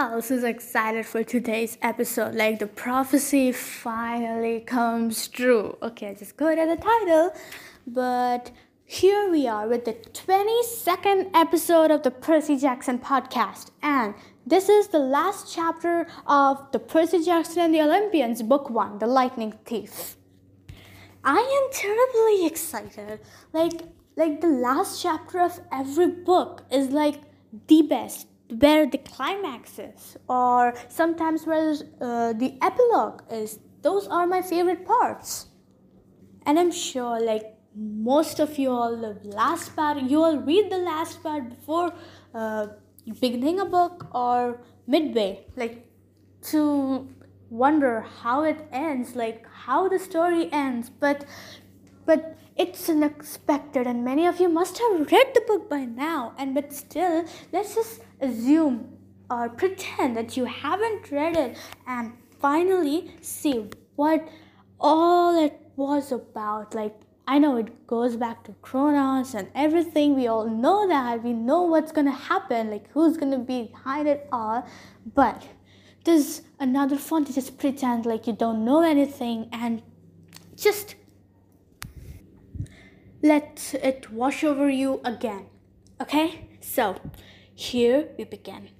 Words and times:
Oh, 0.00 0.12
else 0.12 0.30
is 0.30 0.44
excited 0.44 1.06
for 1.06 1.24
today's 1.24 1.76
episode? 1.82 2.36
Like 2.36 2.60
the 2.60 2.68
prophecy 2.68 3.50
finally 3.50 4.60
comes 4.60 5.26
true. 5.26 5.76
Okay, 5.82 6.10
I 6.10 6.14
just 6.14 6.36
go 6.36 6.54
to 6.54 6.66
the 6.66 6.76
title. 6.76 7.32
But 7.84 8.52
here 8.84 9.28
we 9.28 9.48
are 9.48 9.66
with 9.66 9.86
the 9.86 9.94
22nd 9.94 11.30
episode 11.34 11.90
of 11.90 12.04
the 12.04 12.12
Percy 12.12 12.56
Jackson 12.56 13.00
podcast. 13.00 13.72
And 13.82 14.14
this 14.46 14.68
is 14.68 14.86
the 14.86 15.00
last 15.00 15.52
chapter 15.52 16.06
of 16.28 16.70
the 16.70 16.78
Percy 16.78 17.24
Jackson 17.24 17.62
and 17.62 17.74
the 17.74 17.82
Olympians, 17.82 18.40
book 18.42 18.70
one, 18.70 19.00
The 19.00 19.08
Lightning 19.08 19.58
Thief. 19.64 20.16
I 21.24 21.38
am 21.38 21.72
terribly 21.72 22.46
excited. 22.46 23.18
Like, 23.52 23.82
like 24.14 24.42
the 24.42 24.46
last 24.46 25.02
chapter 25.02 25.40
of 25.40 25.58
every 25.72 26.06
book 26.06 26.62
is 26.70 26.90
like 26.90 27.16
the 27.66 27.82
best 27.82 28.27
where 28.50 28.86
the 28.86 28.98
climax 28.98 29.78
is 29.78 30.16
or 30.28 30.74
sometimes 30.88 31.46
where 31.46 31.74
uh, 32.00 32.32
the 32.32 32.56
epilogue 32.62 33.22
is 33.30 33.58
those 33.82 34.06
are 34.08 34.26
my 34.26 34.42
favorite 34.42 34.86
parts. 34.86 35.46
And 36.46 36.58
i'm 36.58 36.72
sure 36.72 37.20
like 37.20 37.58
most 37.74 38.40
of 38.40 38.58
you 38.58 38.70
all 38.70 38.96
the 38.96 39.16
last 39.24 39.76
part. 39.76 40.02
You 40.02 40.22
all 40.22 40.38
read 40.38 40.70
the 40.70 40.78
last 40.78 41.22
part 41.22 41.48
before 41.50 41.92
uh, 42.34 42.68
beginning 43.20 43.60
a 43.60 43.64
book 43.64 44.08
or 44.14 44.60
midway 44.86 45.46
like 45.56 45.86
to 46.42 47.08
wonder 47.50 48.00
how 48.22 48.42
it 48.42 48.66
ends 48.72 49.14
like 49.14 49.46
how 49.46 49.88
the 49.88 49.98
story 49.98 50.48
ends. 50.52 50.90
But 50.90 51.26
but 52.06 52.37
it's 52.58 52.88
unexpected 52.88 53.86
and 53.86 54.04
many 54.04 54.26
of 54.26 54.40
you 54.40 54.48
must 54.48 54.78
have 54.78 55.10
read 55.12 55.28
the 55.34 55.42
book 55.46 55.70
by 55.70 55.84
now 55.84 56.34
and 56.36 56.54
but 56.54 56.72
still 56.72 57.24
let's 57.52 57.74
just 57.76 58.00
assume 58.20 58.98
or 59.30 59.48
pretend 59.48 60.16
that 60.16 60.36
you 60.36 60.44
haven't 60.44 61.10
read 61.10 61.36
it 61.36 61.56
and 61.86 62.12
finally 62.40 63.10
see 63.20 63.68
what 63.96 64.26
all 64.80 65.38
it 65.42 65.60
was 65.76 66.12
about. 66.12 66.74
Like 66.74 66.94
i 67.26 67.38
know 67.38 67.56
it 67.56 67.86
goes 67.86 68.16
back 68.16 68.44
to 68.44 68.52
kronos 68.62 69.34
and 69.34 69.48
everything. 69.54 70.16
We 70.16 70.26
all 70.26 70.48
know 70.48 70.88
that. 70.88 71.22
We 71.22 71.32
know 71.32 71.62
what's 71.62 71.92
gonna 71.92 72.10
happen 72.10 72.70
like 72.70 72.90
who's 72.92 73.16
gonna 73.16 73.38
be 73.38 73.64
behind 73.64 74.08
it 74.08 74.26
all. 74.32 74.66
But 75.14 75.46
there's 76.04 76.42
another 76.58 76.96
font. 76.96 77.26
To 77.26 77.34
just 77.34 77.58
pretend 77.58 78.06
like 78.06 78.26
you 78.26 78.32
don't 78.32 78.64
know 78.64 78.82
anything 78.82 79.48
and 79.52 79.82
just 80.56 80.94
let 83.22 83.74
it 83.82 84.10
wash 84.10 84.44
over 84.44 84.68
you 84.68 85.00
again. 85.04 85.46
Okay? 86.00 86.48
So, 86.60 86.96
here 87.54 88.08
we 88.16 88.24
begin. 88.24 88.70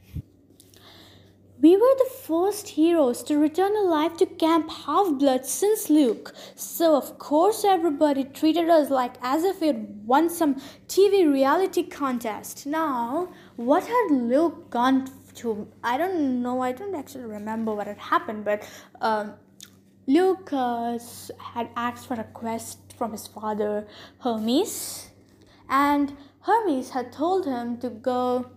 We 1.60 1.76
were 1.76 1.94
the 1.98 2.10
first 2.22 2.68
heroes 2.68 3.24
to 3.24 3.36
return 3.36 3.74
alive 3.74 4.16
to 4.18 4.26
Camp 4.26 4.70
Half 4.70 5.18
Blood 5.18 5.44
since 5.44 5.90
Luke, 5.90 6.32
so 6.54 6.94
of 6.94 7.18
course 7.18 7.64
everybody 7.64 8.22
treated 8.22 8.70
us 8.70 8.90
like 8.90 9.14
as 9.22 9.42
if 9.42 9.60
we'd 9.60 10.06
won 10.06 10.30
some 10.30 10.54
TV 10.86 11.28
reality 11.28 11.82
contest. 11.82 12.64
Now, 12.64 13.30
what 13.56 13.82
had 13.82 14.12
Luke 14.12 14.70
gone 14.70 15.10
to? 15.34 15.66
I 15.82 15.98
don't 15.98 16.42
know, 16.42 16.60
I 16.60 16.70
don't 16.70 16.94
actually 16.94 17.24
remember 17.24 17.74
what 17.74 17.88
had 17.88 17.98
happened, 17.98 18.44
but 18.44 18.62
um, 19.00 19.34
Luke 20.06 20.52
uh, 20.52 20.96
had 21.38 21.70
asked 21.74 22.06
for 22.06 22.14
a 22.14 22.24
quest 22.24 22.87
from 22.98 23.12
his 23.12 23.26
father 23.26 23.86
Hermes, 24.20 25.10
and 25.68 26.16
Hermes 26.40 26.90
had 26.90 27.12
told 27.12 27.46
him 27.46 27.78
to 27.78 27.90
go 27.90 28.50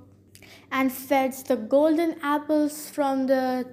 and 0.71 0.91
fetch 0.91 1.43
the 1.43 1.55
golden 1.55 2.15
apples 2.21 2.89
from 2.89 3.27
the 3.27 3.67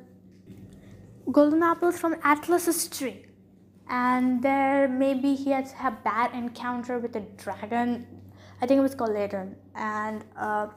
golden 1.31 1.63
apples 1.63 1.99
from 1.99 2.17
Atlas's 2.23 2.89
tree. 2.89 3.25
And 3.89 4.43
there 4.43 4.89
maybe 4.89 5.35
he 5.35 5.51
had 5.51 5.73
a 5.83 5.91
bad 5.91 6.35
encounter 6.35 6.99
with 6.99 7.17
a 7.17 7.21
dragon. 7.21 8.07
I 8.61 8.67
think 8.67 8.79
it 8.79 8.83
was 8.83 8.95
called 8.95 9.11
Ladon. 9.11 9.55
And 9.75 10.25
uh, 10.37 10.69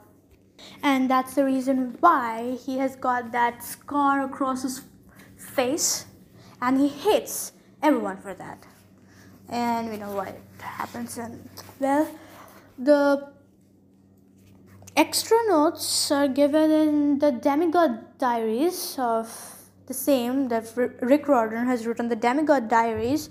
and 0.82 1.10
that's 1.10 1.34
the 1.34 1.44
reason 1.44 1.96
why 2.00 2.56
he 2.64 2.78
has 2.78 2.96
got 2.96 3.32
that 3.32 3.62
scar 3.64 4.24
across 4.24 4.62
his 4.62 4.82
face 5.36 6.06
and 6.60 6.78
he 6.78 6.88
hates 6.88 7.52
everyone 7.82 8.16
for 8.18 8.32
that 8.34 8.66
and 9.52 9.90
we 9.90 9.96
know 9.98 10.12
what 10.12 10.36
happens 10.58 11.18
and 11.18 11.48
well 11.78 12.08
the 12.78 13.30
extra 14.96 15.36
notes 15.48 16.10
are 16.10 16.26
given 16.26 16.70
in 16.70 17.18
the 17.18 17.30
demigod 17.30 18.18
diaries 18.18 18.96
of 18.98 19.28
the 19.86 19.94
same 19.94 20.48
that 20.48 20.64
rick 21.02 21.28
riordan 21.28 21.66
has 21.66 21.86
written 21.86 22.08
the 22.08 22.16
demigod 22.16 22.68
diaries. 22.68 23.28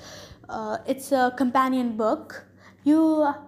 Uh, 0.50 0.78
it's 0.86 1.12
a 1.12 1.34
companion 1.38 1.96
book. 1.96 2.46
You 2.84 3.00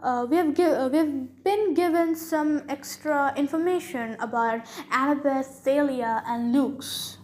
uh, 0.03 0.25
we 0.29 0.37
have 0.37 0.53
give, 0.55 0.71
uh, 0.71 0.89
we've 0.91 1.43
been 1.43 1.73
given 1.73 2.15
some 2.15 2.63
extra 2.69 3.33
information 3.35 4.15
about 4.19 4.65
annabeth 4.91 5.45
thalia 5.65 6.23
and 6.27 6.53
luke's 6.53 7.17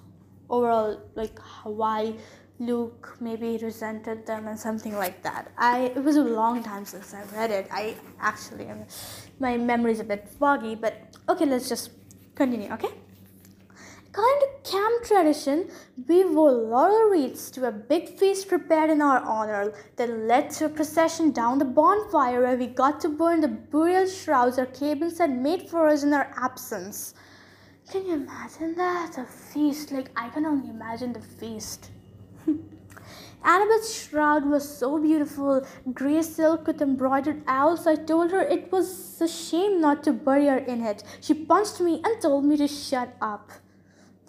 overall 0.50 1.00
like 1.16 1.38
why 1.64 2.16
Luke 2.60 3.16
maybe 3.22 3.58
resented 3.62 4.26
them 4.26 4.48
and 4.48 4.60
something 4.60 4.96
like 4.96 5.22
that. 5.24 5.52
I 5.58 5.94
it 5.96 6.04
was 6.04 6.18
a 6.18 6.24
long 6.24 6.62
time 6.64 6.86
since 6.86 7.14
I 7.14 7.24
read 7.36 7.52
it. 7.52 7.68
I 7.72 7.96
actually 8.20 8.68
my 9.40 9.58
memory 9.58 9.94
is 9.94 10.02
a 10.02 10.04
bit 10.04 10.28
foggy, 10.28 10.76
but 10.76 11.16
okay, 11.30 11.46
let's 11.46 11.70
just 11.70 11.92
continue, 12.36 12.72
okay? 12.74 12.90
According 14.12 14.40
to 14.42 14.72
camp 14.72 15.04
tradition, 15.06 15.70
we 16.08 16.26
wore 16.26 16.52
laurel 16.52 17.12
wreaths 17.12 17.52
to 17.52 17.68
a 17.68 17.72
big 17.72 18.18
feast 18.18 18.48
prepared 18.48 18.90
in 18.90 19.02
our 19.02 19.20
honor 19.20 19.72
that 19.98 20.10
led 20.10 20.50
to 20.52 20.66
a 20.66 20.70
procession 20.70 21.32
down 21.32 21.60
the 21.60 21.66
bonfire 21.66 22.42
where 22.42 22.58
we 22.58 22.66
got 22.66 23.00
to 23.02 23.10
burn 23.10 23.40
the 23.40 23.48
burial 23.48 24.08
shrouds 24.08 24.58
our 24.58 24.66
cabins 24.66 25.20
had 25.20 25.32
made 25.32 25.70
for 25.70 25.88
us 25.88 26.04
in 26.04 26.12
our 26.12 26.34
absence. 26.36 27.14
Can 27.92 28.06
you 28.08 28.16
imagine 28.16 28.76
that? 28.76 29.18
A 29.18 29.26
feast. 29.26 29.92
Like, 29.92 30.10
I 30.16 30.30
can 30.30 30.46
only 30.46 30.70
imagine 30.70 31.14
the 31.14 31.22
feast. 31.22 31.92
Annabeth's 33.44 33.94
shroud 33.94 34.46
was 34.46 34.68
so 34.78 35.00
beautiful, 35.00 35.66
grey 35.94 36.22
silk 36.22 36.68
with 36.68 36.82
embroidered 36.82 37.42
owls. 37.48 37.88
I 37.88 37.96
told 37.96 38.32
her 38.32 38.42
it 38.42 38.72
was 38.72 39.22
a 39.22 39.28
shame 39.28 39.80
not 39.80 40.04
to 40.04 40.12
bury 40.12 40.48
her 40.48 40.58
in 40.58 40.82
it. 40.86 41.04
She 41.22 41.34
punched 41.34 41.80
me 41.80 42.02
and 42.04 42.22
told 42.22 42.44
me 42.46 42.58
to 42.58 42.68
shut 42.68 43.16
up. 43.22 43.52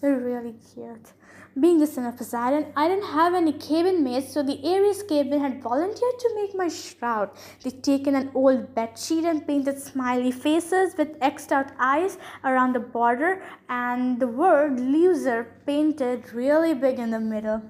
They're 0.00 0.18
really 0.18 0.54
cute. 0.74 1.12
Being 1.58 1.80
the 1.80 1.86
son 1.86 2.06
of 2.06 2.16
Poseidon, 2.16 2.72
I 2.76 2.86
didn't 2.86 3.08
have 3.08 3.34
any 3.34 3.52
cabin 3.52 4.04
mates, 4.04 4.32
so 4.32 4.42
the 4.42 4.60
Ares 4.64 5.02
cabin 5.02 5.40
had 5.40 5.60
volunteered 5.60 6.18
to 6.20 6.34
make 6.36 6.54
my 6.54 6.68
shroud. 6.68 7.30
They'd 7.62 7.82
taken 7.82 8.14
an 8.14 8.30
old 8.32 8.72
bed 8.74 8.96
sheet 8.96 9.24
and 9.24 9.44
painted 9.44 9.82
smiley 9.82 10.30
faces 10.30 10.94
with 10.96 11.16
X'd 11.20 11.52
out 11.52 11.72
eyes 11.78 12.18
around 12.44 12.74
the 12.74 12.80
border, 12.80 13.42
and 13.68 14.20
the 14.20 14.28
word 14.28 14.78
loser 14.78 15.56
painted 15.66 16.32
really 16.32 16.72
big 16.72 17.00
in 17.00 17.10
the 17.10 17.20
middle. 17.20 17.62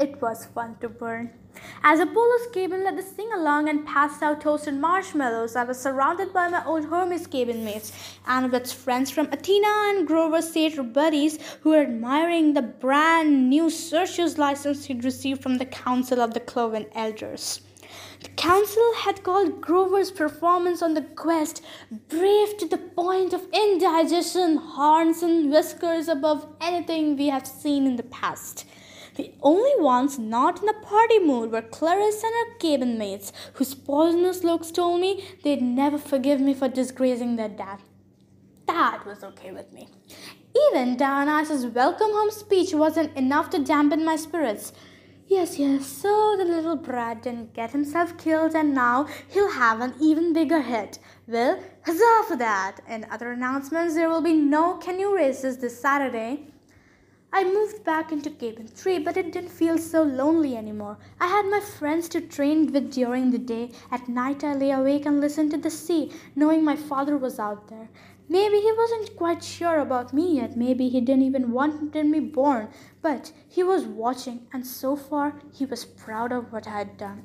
It 0.00 0.20
was 0.20 0.46
fun 0.46 0.76
to 0.80 0.88
burn. 0.88 1.30
As 1.84 2.00
Apollo's 2.00 2.48
cabin 2.52 2.82
led 2.82 2.98
the 2.98 3.02
sing 3.02 3.30
along 3.32 3.68
and 3.68 3.86
passed 3.86 4.24
out 4.24 4.40
toasted 4.40 4.74
marshmallows, 4.74 5.54
I 5.54 5.62
was 5.62 5.78
surrounded 5.80 6.32
by 6.32 6.48
my 6.48 6.64
old 6.64 6.86
Hermes 6.86 7.28
cabin 7.28 7.64
mates, 7.64 7.92
and 8.26 8.50
with 8.50 8.72
friends 8.72 9.12
from 9.12 9.28
Athena 9.30 9.68
and 9.68 10.04
Grover's 10.04 10.50
theater 10.50 10.82
buddies 10.82 11.38
who 11.60 11.70
were 11.70 11.82
admiring 11.82 12.54
the 12.54 12.62
brand 12.62 13.48
new 13.48 13.70
searcher's 13.70 14.36
license 14.36 14.86
he'd 14.86 15.04
received 15.04 15.44
from 15.44 15.58
the 15.58 15.66
Council 15.66 16.20
of 16.20 16.34
the 16.34 16.40
Cloven 16.40 16.86
Elders. 16.96 17.60
The 18.20 18.30
council 18.30 18.94
had 18.96 19.22
called 19.22 19.60
Grover's 19.60 20.10
performance 20.10 20.82
on 20.82 20.94
the 20.94 21.02
quest 21.02 21.62
brave 22.08 22.56
to 22.56 22.66
the 22.66 22.78
point 22.78 23.32
of 23.32 23.46
indigestion, 23.52 24.56
horns 24.56 25.22
and 25.22 25.52
whiskers 25.52 26.08
above 26.08 26.48
anything 26.60 27.16
we 27.16 27.28
have 27.28 27.46
seen 27.46 27.86
in 27.86 27.94
the 27.94 28.02
past. 28.02 28.66
The 29.16 29.32
only 29.42 29.72
ones 29.78 30.18
not 30.18 30.60
in 30.62 30.68
a 30.68 30.80
party 30.80 31.20
mood 31.20 31.52
were 31.52 31.62
Clarisse 31.62 32.24
and 32.24 32.32
her 32.34 32.58
cabin 32.58 32.98
mates, 32.98 33.32
whose 33.54 33.74
poisonous 33.74 34.42
looks 34.42 34.72
told 34.72 35.00
me 35.00 35.24
they'd 35.44 35.62
never 35.62 35.98
forgive 35.98 36.40
me 36.40 36.52
for 36.52 36.68
disgracing 36.68 37.36
their 37.36 37.48
dad. 37.48 37.78
That 38.66 39.06
was 39.06 39.22
okay 39.22 39.52
with 39.52 39.72
me. 39.72 39.88
Even 40.72 40.96
Dionysus' 40.96 41.66
welcome 41.66 42.10
home 42.10 42.30
speech 42.30 42.74
wasn't 42.74 43.16
enough 43.16 43.50
to 43.50 43.58
dampen 43.58 44.04
my 44.04 44.16
spirits. 44.16 44.72
Yes, 45.26 45.58
yes, 45.58 45.86
so 45.86 46.36
the 46.36 46.44
little 46.44 46.76
brat 46.76 47.22
didn't 47.22 47.54
get 47.54 47.70
himself 47.70 48.18
killed 48.18 48.54
and 48.54 48.74
now 48.74 49.06
he'll 49.28 49.52
have 49.52 49.80
an 49.80 49.94
even 50.00 50.32
bigger 50.32 50.60
hit. 50.60 50.98
Well, 51.26 51.62
huzzah 51.84 52.24
for 52.28 52.36
that! 52.36 52.80
In 52.88 53.06
other 53.10 53.32
announcements, 53.32 53.94
there 53.94 54.08
will 54.08 54.20
be 54.20 54.34
no 54.34 54.74
canoe 54.74 55.14
races 55.14 55.58
this 55.58 55.80
Saturday. 55.80 56.53
I 57.36 57.42
moved 57.42 57.82
back 57.82 58.12
into 58.12 58.30
cabin 58.30 58.68
3, 58.68 59.00
but 59.00 59.16
it 59.16 59.32
didn't 59.32 59.50
feel 59.50 59.76
so 59.76 60.04
lonely 60.04 60.56
anymore. 60.56 60.98
I 61.18 61.26
had 61.26 61.46
my 61.46 61.58
friends 61.58 62.08
to 62.10 62.20
train 62.20 62.72
with 62.72 62.92
during 62.92 63.32
the 63.32 63.38
day. 63.38 63.72
At 63.90 64.08
night, 64.08 64.44
I 64.44 64.54
lay 64.54 64.70
awake 64.70 65.04
and 65.04 65.20
listened 65.20 65.50
to 65.50 65.56
the 65.56 65.68
sea, 65.68 66.12
knowing 66.36 66.62
my 66.62 66.76
father 66.76 67.18
was 67.18 67.40
out 67.40 67.66
there. 67.66 67.88
Maybe 68.28 68.60
he 68.60 68.70
wasn't 68.70 69.16
quite 69.16 69.42
sure 69.42 69.80
about 69.80 70.14
me 70.14 70.36
yet. 70.36 70.56
Maybe 70.56 70.88
he 70.88 71.00
didn't 71.00 71.24
even 71.24 71.50
want 71.50 71.92
me 71.92 72.20
born. 72.20 72.68
But 73.02 73.32
he 73.48 73.64
was 73.64 73.84
watching, 73.84 74.46
and 74.52 74.64
so 74.64 74.94
far 74.94 75.40
he 75.52 75.66
was 75.66 75.84
proud 75.84 76.30
of 76.30 76.52
what 76.52 76.68
I 76.68 76.78
had 76.78 76.96
done. 76.96 77.24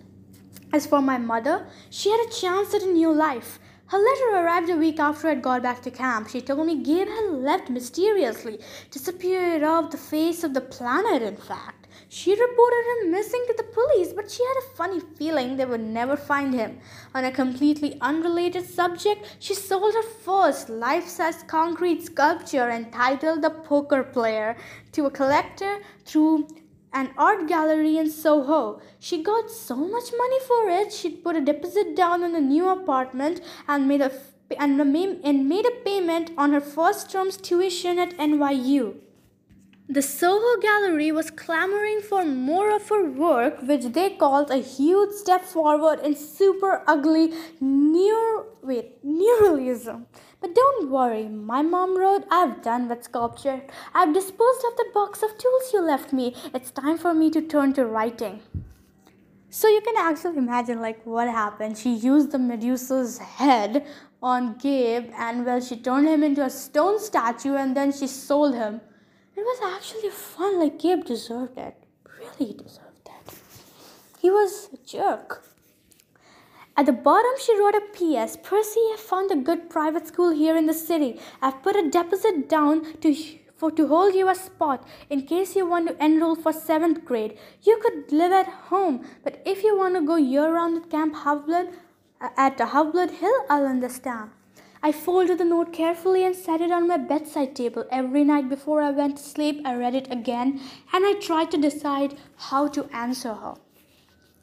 As 0.74 0.88
for 0.88 1.04
my 1.04 1.20
mother, 1.20 1.68
she 1.92 2.10
had 2.10 2.28
a 2.28 2.32
chance 2.32 2.74
at 2.74 2.82
a 2.82 2.92
new 2.92 3.12
life. 3.14 3.60
Her 3.90 3.98
letter 3.98 4.46
arrived 4.46 4.70
a 4.70 4.76
week 4.76 5.00
after 5.00 5.30
I'd 5.30 5.42
got 5.42 5.64
back 5.64 5.82
to 5.82 5.90
camp. 5.90 6.30
She 6.30 6.42
told 6.42 6.68
me 6.68 6.76
Gabe 6.84 7.08
had 7.08 7.32
left 7.32 7.72
mysteriously, 7.72 8.60
disappeared 8.92 9.64
off 9.64 9.90
the 9.90 9.98
face 9.98 10.44
of 10.44 10.54
the 10.54 10.62
planet, 10.62 11.24
in 11.24 11.36
fact. 11.36 11.88
She 12.08 12.40
reported 12.40 12.84
him 12.86 13.12
missing 13.12 13.44
to 13.48 13.56
the 13.58 13.64
police, 13.64 14.14
but 14.14 14.30
she 14.30 14.44
had 14.44 14.58
a 14.58 14.76
funny 14.76 15.00
feeling 15.18 15.58
they 15.58 15.66
would 15.66 15.82
never 15.82 16.16
find 16.16 16.54
him. 16.54 16.78
On 17.16 17.26
a 17.26 17.32
completely 17.32 17.98
unrelated 18.00 18.70
subject, 18.70 19.38
she 19.40 19.56
sold 19.56 19.96
her 19.96 20.04
first 20.04 20.70
life 20.70 21.08
size 21.08 21.42
concrete 21.48 22.06
sculpture 22.06 22.70
entitled 22.70 23.42
The 23.42 23.50
Poker 23.50 24.04
Player 24.04 24.56
to 24.92 25.08
a 25.08 25.12
collector 25.12 25.80
through 26.06 26.48
an 26.94 27.12
art 27.18 27.48
gallery 27.48 27.98
in 27.98 28.10
Soho. 28.10 28.82
She 29.00 29.22
got 29.24 29.50
so 29.50 29.76
much 29.76 30.12
money 30.18 30.40
for 30.48 30.70
it, 30.70 30.94
she'd 30.94 31.24
put 31.24 31.36
a 31.36 31.42
deposit 31.42 31.96
down 31.96 32.24
on 32.24 32.36
a 32.36 32.42
new 32.42 32.68
apartment 32.70 33.42
and 33.68 33.88
made 33.88 34.02
a 34.02 34.12
and, 34.58 34.82
and 34.82 35.48
made 35.48 35.66
a 35.66 35.84
payment 35.86 36.32
on 36.38 36.54
her 36.54 36.62
first 36.62 37.12
term's 37.12 37.38
tuition 37.38 38.00
at 38.00 38.18
NYU. 38.18 38.96
The 39.92 40.04
Soho 40.04 40.62
Gallery 40.62 41.12
was 41.12 41.32
clamoring 41.32 42.02
for 42.02 42.24
more 42.24 42.76
of 42.76 42.90
her 42.90 43.10
work, 43.10 43.64
which 43.64 43.86
they 43.86 44.12
called 44.12 44.52
a 44.52 44.58
huge 44.58 45.14
step 45.14 45.44
forward 45.44 46.00
in 46.02 46.16
super 46.16 46.84
ugly 46.88 47.34
neo 47.60 48.46
wait 48.62 49.04
neorealism. 49.04 50.06
But 50.42 50.56
don't 50.56 50.90
worry, 50.90 51.28
my 51.28 51.62
mom 51.62 51.98
wrote, 51.98 52.26
I've 52.32 52.62
done 52.62 52.88
with 52.88 53.04
sculpture. 53.04 53.62
I've 53.94 54.14
disposed 54.14 54.64
of 54.66 54.78
the 54.78 54.90
box 54.94 55.22
of 55.22 55.38
tools 55.38 55.74
you 55.74 55.82
left 55.82 56.14
me. 56.14 56.34
It's 56.54 56.72
time 56.72 56.98
for 56.98 57.14
me 57.14 57.30
to 57.32 57.42
turn 57.42 57.74
to 57.74 57.86
writing. 57.86 58.42
So 59.50 59.68
you 59.68 59.82
can 59.82 59.96
actually 59.98 60.38
imagine 60.38 60.80
like 60.80 61.06
what 61.06 61.28
happened. 61.28 61.78
She 61.78 61.94
used 61.94 62.32
the 62.32 62.38
Medusa's 62.38 63.18
head 63.18 63.86
on 64.22 64.58
Gabe 64.58 65.12
and 65.18 65.46
well 65.46 65.60
she 65.60 65.76
turned 65.76 66.08
him 66.08 66.24
into 66.24 66.44
a 66.44 66.50
stone 66.50 67.00
statue 67.00 67.56
and 67.56 67.76
then 67.76 67.92
she 67.92 68.08
sold 68.08 68.54
him. 68.54 68.82
It 69.36 69.42
was 69.42 69.76
actually 69.76 70.10
fun, 70.10 70.60
like 70.60 70.80
Gabe 70.80 71.04
deserved 71.04 71.58
it. 71.58 71.76
Really 72.20 72.54
deserved 72.54 73.08
it. 73.08 73.34
He 74.20 74.30
was 74.30 74.70
a 74.74 74.78
jerk. 74.86 75.49
At 76.80 76.86
the 76.86 76.94
bottom, 76.94 77.32
she 77.38 77.60
wrote 77.60 77.76
a 77.76 77.82
P.S. 77.92 78.38
Percy, 78.42 78.80
I 78.80 78.96
found 78.98 79.32
a 79.32 79.36
good 79.36 79.70
private 79.70 80.08
school 80.08 80.30
here 80.30 80.56
in 80.56 80.66
the 80.66 80.74
city. 80.74 81.20
I've 81.42 81.62
put 81.62 81.76
a 81.76 81.90
deposit 81.90 82.48
down 82.48 82.94
to 83.02 83.14
for 83.58 83.70
to 83.72 83.86
hold 83.88 84.16
you 84.16 84.30
a 84.30 84.34
spot 84.34 84.88
in 85.10 85.24
case 85.24 85.58
you 85.58 85.68
want 85.68 85.90
to 85.90 86.02
enroll 86.02 86.38
for 86.38 86.54
seventh 86.54 87.04
grade. 87.04 87.38
You 87.64 87.82
could 87.82 88.14
live 88.14 88.32
at 88.32 88.48
home, 88.70 89.06
but 89.26 89.42
if 89.46 89.62
you 89.62 89.78
want 89.78 89.96
to 89.96 90.02
go 90.02 90.16
year 90.16 90.54
round 90.54 90.82
at 90.82 90.90
Camp 90.90 91.18
uh, 91.28 91.66
at 92.38 92.58
Half-Blood 92.58 93.12
Hill, 93.12 93.44
I'll 93.50 93.68
understand. 93.68 94.30
I 94.82 94.94
folded 94.94 95.40
the 95.40 95.44
note 95.44 95.74
carefully 95.74 96.24
and 96.24 96.34
set 96.34 96.62
it 96.62 96.72
on 96.72 96.88
my 96.88 96.96
bedside 96.96 97.58
table. 97.58 97.84
Every 97.92 98.24
night 98.24 98.48
before 98.48 98.82
I 98.82 98.92
went 98.92 99.18
to 99.18 99.24
sleep, 99.24 99.62
I 99.66 99.76
read 99.76 99.96
it 99.96 100.10
again 100.10 100.62
and 100.94 101.06
I 101.06 101.16
tried 101.16 101.52
to 101.52 101.58
decide 101.58 102.16
how 102.38 102.70
to 102.70 102.86
answer 102.94 103.34
her. 103.34 103.56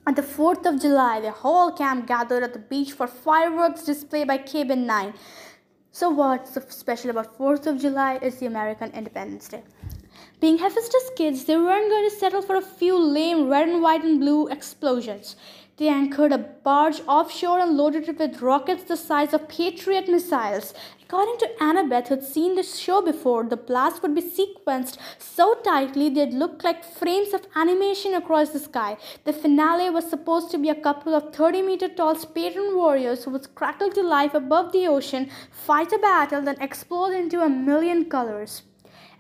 On 0.09 0.15
the 0.15 0.23
4th 0.23 0.65
of 0.67 0.81
July, 0.81 1.19
the 1.19 1.33
whole 1.33 1.73
camp 1.73 2.07
gathered 2.07 2.45
at 2.45 2.53
the 2.53 2.61
beach 2.61 2.93
for 2.93 3.09
fireworks 3.09 3.83
display 3.83 4.23
by 4.23 4.39
Cabin 4.39 4.87
9. 4.87 5.13
So 5.91 6.11
what's 6.11 6.55
so 6.55 6.63
special 6.69 7.11
about 7.11 7.37
4th 7.37 7.67
of 7.67 7.81
July 7.81 8.21
is 8.23 8.37
the 8.37 8.47
American 8.47 8.93
Independence 8.93 9.49
Day. 9.49 9.65
Being 10.41 10.59
Hephaestus 10.59 11.11
kids, 11.17 11.45
they 11.45 11.57
weren't 11.57 11.91
going 11.91 12.09
to 12.09 12.17
settle 12.17 12.41
for 12.41 12.55
a 12.55 12.63
few 12.63 12.97
lame 12.97 13.49
red 13.49 13.69
and 13.69 13.83
white 13.83 14.05
and 14.05 14.21
blue 14.21 14.47
explosions. 14.47 15.35
They 15.79 15.89
anchored 15.89 16.33
a 16.33 16.39
barge 16.39 17.03
offshore 17.07 17.61
and 17.61 17.77
loaded 17.77 18.09
it 18.09 18.19
with 18.19 18.41
rockets 18.41 18.85
the 18.85 18.97
size 18.97 19.35
of 19.35 19.47
Patriot 19.47 20.09
missiles. 20.09 20.73
According 21.03 21.37
to 21.41 21.51
Annabeth, 21.61 22.09
who'd 22.09 22.25
seen 22.25 22.55
the 22.55 22.63
show 22.63 23.03
before, 23.03 23.45
the 23.45 23.59
blast 23.59 24.01
would 24.01 24.15
be 24.15 24.23
sequenced 24.23 24.97
so 25.19 25.53
tightly 25.57 26.09
they'd 26.09 26.33
look 26.33 26.65
like 26.65 26.83
frames 26.83 27.35
of 27.35 27.47
animation 27.55 28.15
across 28.15 28.51
the 28.51 28.59
sky. 28.59 28.97
The 29.25 29.35
finale 29.35 29.91
was 29.91 30.09
supposed 30.09 30.51
to 30.53 30.59
be 30.59 30.71
a 30.71 30.75
couple 30.75 31.15
of 31.15 31.35
30 31.35 31.61
meter 31.61 31.89
tall 31.89 32.15
Spartan 32.15 32.75
warriors 32.75 33.25
who 33.25 33.33
would 33.33 33.55
crackle 33.55 33.91
to 33.91 34.03
life 34.03 34.33
above 34.33 34.73
the 34.73 34.87
ocean, 34.87 35.29
fight 35.51 35.93
a 35.93 35.99
battle, 35.99 36.41
then 36.41 36.57
explode 36.59 37.13
into 37.13 37.43
a 37.43 37.51
million 37.51 38.07
colors. 38.07 38.63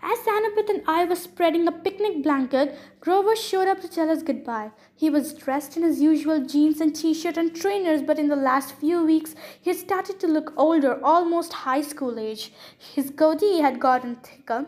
As 0.09 0.19
Annabeth 0.21 0.69
and 0.71 0.83
I 0.87 1.05
were 1.05 1.17
spreading 1.17 1.67
a 1.67 1.73
picnic 1.73 2.23
blanket, 2.23 2.79
Grover 3.01 3.35
showed 3.35 3.67
up 3.67 3.81
to 3.81 3.89
tell 3.89 4.09
us 4.09 4.23
goodbye. 4.23 4.71
He 4.95 5.11
was 5.11 5.35
dressed 5.35 5.77
in 5.77 5.83
his 5.83 6.01
usual 6.01 6.45
jeans 6.45 6.81
and 6.81 6.95
t-shirt 6.95 7.37
and 7.37 7.53
trainers, 7.57 8.03
but 8.03 8.17
in 8.17 8.29
the 8.29 8.37
last 8.37 8.77
few 8.77 9.05
weeks 9.05 9.35
he 9.61 9.71
had 9.71 9.81
started 9.81 10.21
to 10.21 10.29
look 10.29 10.53
older, 10.57 11.05
almost 11.05 11.53
high 11.53 11.81
school 11.83 12.21
age. 12.21 12.53
His 12.79 13.11
goatee 13.11 13.59
had 13.59 13.81
gotten 13.81 14.15
thicker. 14.17 14.67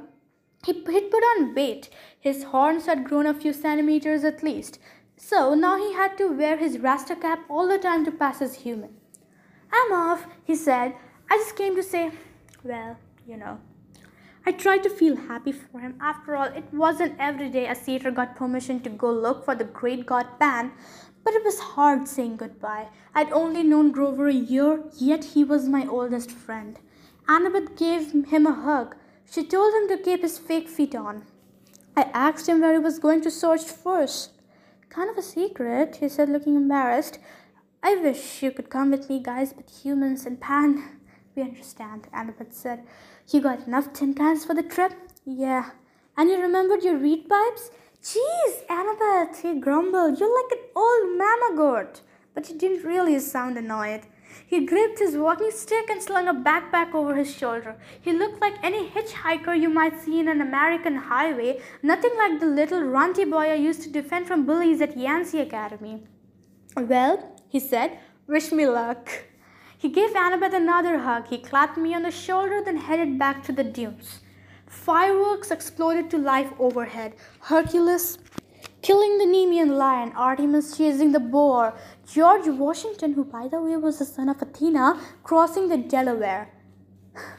He 0.67 0.73
had 0.73 0.85
put 0.85 1.23
on 1.23 1.55
weight. 1.55 1.89
His 2.19 2.43
horns 2.43 2.87
had 2.87 3.05
grown 3.05 3.27
a 3.27 3.33
few 3.33 3.53
centimeters 3.53 4.25
at 4.25 4.43
least. 4.43 4.81
So 5.17 5.55
now 5.55 5.79
he 5.79 5.93
had 5.93 6.19
to 6.19 6.37
wear 6.37 6.57
his 6.57 6.81
rasta 6.81 7.15
cap 7.15 7.45
all 7.49 7.69
the 7.69 7.79
time 7.79 8.05
to 8.07 8.11
pass 8.11 8.43
as 8.43 8.57
human. 8.57 8.91
I'm 9.73 9.93
off, 9.93 10.27
he 10.43 10.57
said. 10.57 10.97
I 11.31 11.37
just 11.37 11.55
came 11.55 11.77
to 11.77 11.83
say, 11.85 12.11
well, 12.65 12.97
you 13.25 13.37
know. 13.37 13.61
I 14.47 14.53
tried 14.53 14.83
to 14.85 14.91
feel 14.91 15.17
happy 15.17 15.53
for 15.53 15.81
him. 15.81 15.97
After 16.01 16.37
all, 16.37 16.47
it 16.47 16.73
wasn't 16.73 17.17
every 17.19 17.49
day 17.49 17.67
a 17.67 17.75
satyr 17.75 18.11
got 18.11 18.37
permission 18.37 18.81
to 18.81 18.91
go 18.91 19.11
look 19.11 19.45
for 19.45 19.55
the 19.55 19.65
great 19.65 20.07
god 20.07 20.27
Pan, 20.39 20.73
but 21.25 21.35
it 21.35 21.45
was 21.45 21.59
hard 21.59 22.09
saying 22.09 22.37
goodbye. 22.37 22.89
I'd 23.15 23.33
only 23.33 23.63
known 23.63 23.93
Grover 23.93 24.29
a 24.29 24.33
year, 24.35 24.85
yet 24.97 25.25
he 25.25 25.45
was 25.45 25.69
my 25.69 25.87
oldest 25.87 26.31
friend. 26.31 26.79
Annabeth 27.29 27.77
gave 27.77 28.13
him 28.31 28.47
a 28.47 28.53
hug. 28.53 28.97
She 29.31 29.45
told 29.45 29.75
him 29.75 29.89
to 29.89 30.03
keep 30.03 30.23
his 30.23 30.39
fake 30.39 30.69
feet 30.69 30.95
on. 30.95 31.27
I 31.95 32.03
asked 32.15 32.49
him 32.49 32.61
where 32.61 32.73
he 32.73 32.79
was 32.79 32.99
going 32.99 33.21
to 33.23 33.31
search 33.31 33.65
first. 33.65 34.31
Kind 34.89 35.11
of 35.11 35.19
a 35.19 35.23
secret, 35.23 35.97
he 35.97 36.09
said, 36.09 36.31
looking 36.31 36.57
embarrassed. 36.57 37.19
I 37.83 37.97
wish 37.97 38.43
you 38.43 38.51
could 38.51 38.71
come 38.71 38.91
with 38.91 39.11
me, 39.11 39.23
guys, 39.23 39.53
but 39.53 39.71
humans 39.83 40.25
and 40.25 40.41
Pan. 40.41 40.95
We 41.35 41.43
understand, 41.43 42.09
Annabeth 42.13 42.53
said. 42.53 42.85
You 43.31 43.43
got 43.43 43.67
enough 43.67 43.93
tin 43.93 44.15
cans 44.15 44.47
for 44.47 44.55
the 44.55 44.63
trip? 44.63 44.95
Yeah. 45.27 45.73
And 46.17 46.31
you 46.31 46.41
remembered 46.41 46.83
your 46.83 46.97
reed 46.97 47.29
pipes? 47.29 47.71
Jeez, 48.03 48.67
Annabeth, 48.71 49.43
he 49.43 49.61
grumbled. 49.61 50.19
You're 50.19 50.35
like 50.35 50.53
an 50.53 50.65
old 50.75 51.19
mama 51.19 51.53
goat. 51.55 52.01
But 52.35 52.47
he 52.47 52.55
didn't 52.55 52.85
really 52.85 53.19
sound 53.19 53.59
annoyed. 53.59 54.07
He 54.47 54.65
gripped 54.65 54.99
his 54.99 55.17
walking 55.17 55.51
stick 55.51 55.91
and 55.91 56.03
slung 56.03 56.27
a 56.27 56.33
backpack 56.33 56.95
over 56.95 57.15
his 57.15 57.31
shoulder. 57.35 57.77
He 58.01 58.13
looked 58.13 58.41
like 58.41 58.55
any 58.63 58.89
hitchhiker 58.89 59.61
you 59.61 59.69
might 59.69 60.01
see 60.01 60.21
in 60.21 60.29
an 60.29 60.41
American 60.41 60.97
highway, 60.97 61.61
nothing 61.83 62.13
like 62.17 62.41
the 62.41 62.47
little 62.47 62.83
runty 62.83 63.27
boy 63.27 63.51
I 63.51 63.55
used 63.57 63.83
to 63.83 63.91
defend 63.91 64.27
from 64.27 64.47
bullies 64.47 64.81
at 64.81 64.97
Yancey 64.97 65.41
Academy. 65.41 66.05
Well, 66.77 67.37
he 67.49 67.61
said, 67.61 67.99
wish 68.27 68.53
me 68.53 68.67
luck. 68.67 69.11
He 69.79 69.89
gave 69.89 70.11
Annabeth 70.11 70.53
another 70.53 70.99
hug. 70.99 71.29
He 71.29 71.39
clapped 71.39 71.79
me 71.79 71.95
on 71.95 72.03
the 72.03 72.11
shoulder, 72.11 72.61
then 72.65 72.77
headed 72.77 73.19
back 73.19 73.45
to 73.45 73.53
the 73.53 73.63
dunes. 73.63 74.21
Fireworks 74.67 75.53
exploded 75.53 76.11
to 76.11 76.19
life 76.19 76.53
overhead. 76.59 77.15
Hercules 77.43 78.19
killing 78.83 79.19
the 79.19 79.25
Nemean 79.25 79.77
lion, 79.77 80.13
Artemis 80.17 80.77
chasing 80.77 81.13
the 81.13 81.21
boar, 81.21 81.75
George 82.07 82.47
Washington, 82.47 83.13
who 83.13 83.25
by 83.25 83.47
the 83.47 83.61
way 83.61 83.77
was 83.77 83.99
the 84.01 84.05
son 84.05 84.29
of 84.29 84.43
Athena, 84.43 85.01
crossing 85.23 85.69
the 85.69 85.77
Delaware. 85.77 86.51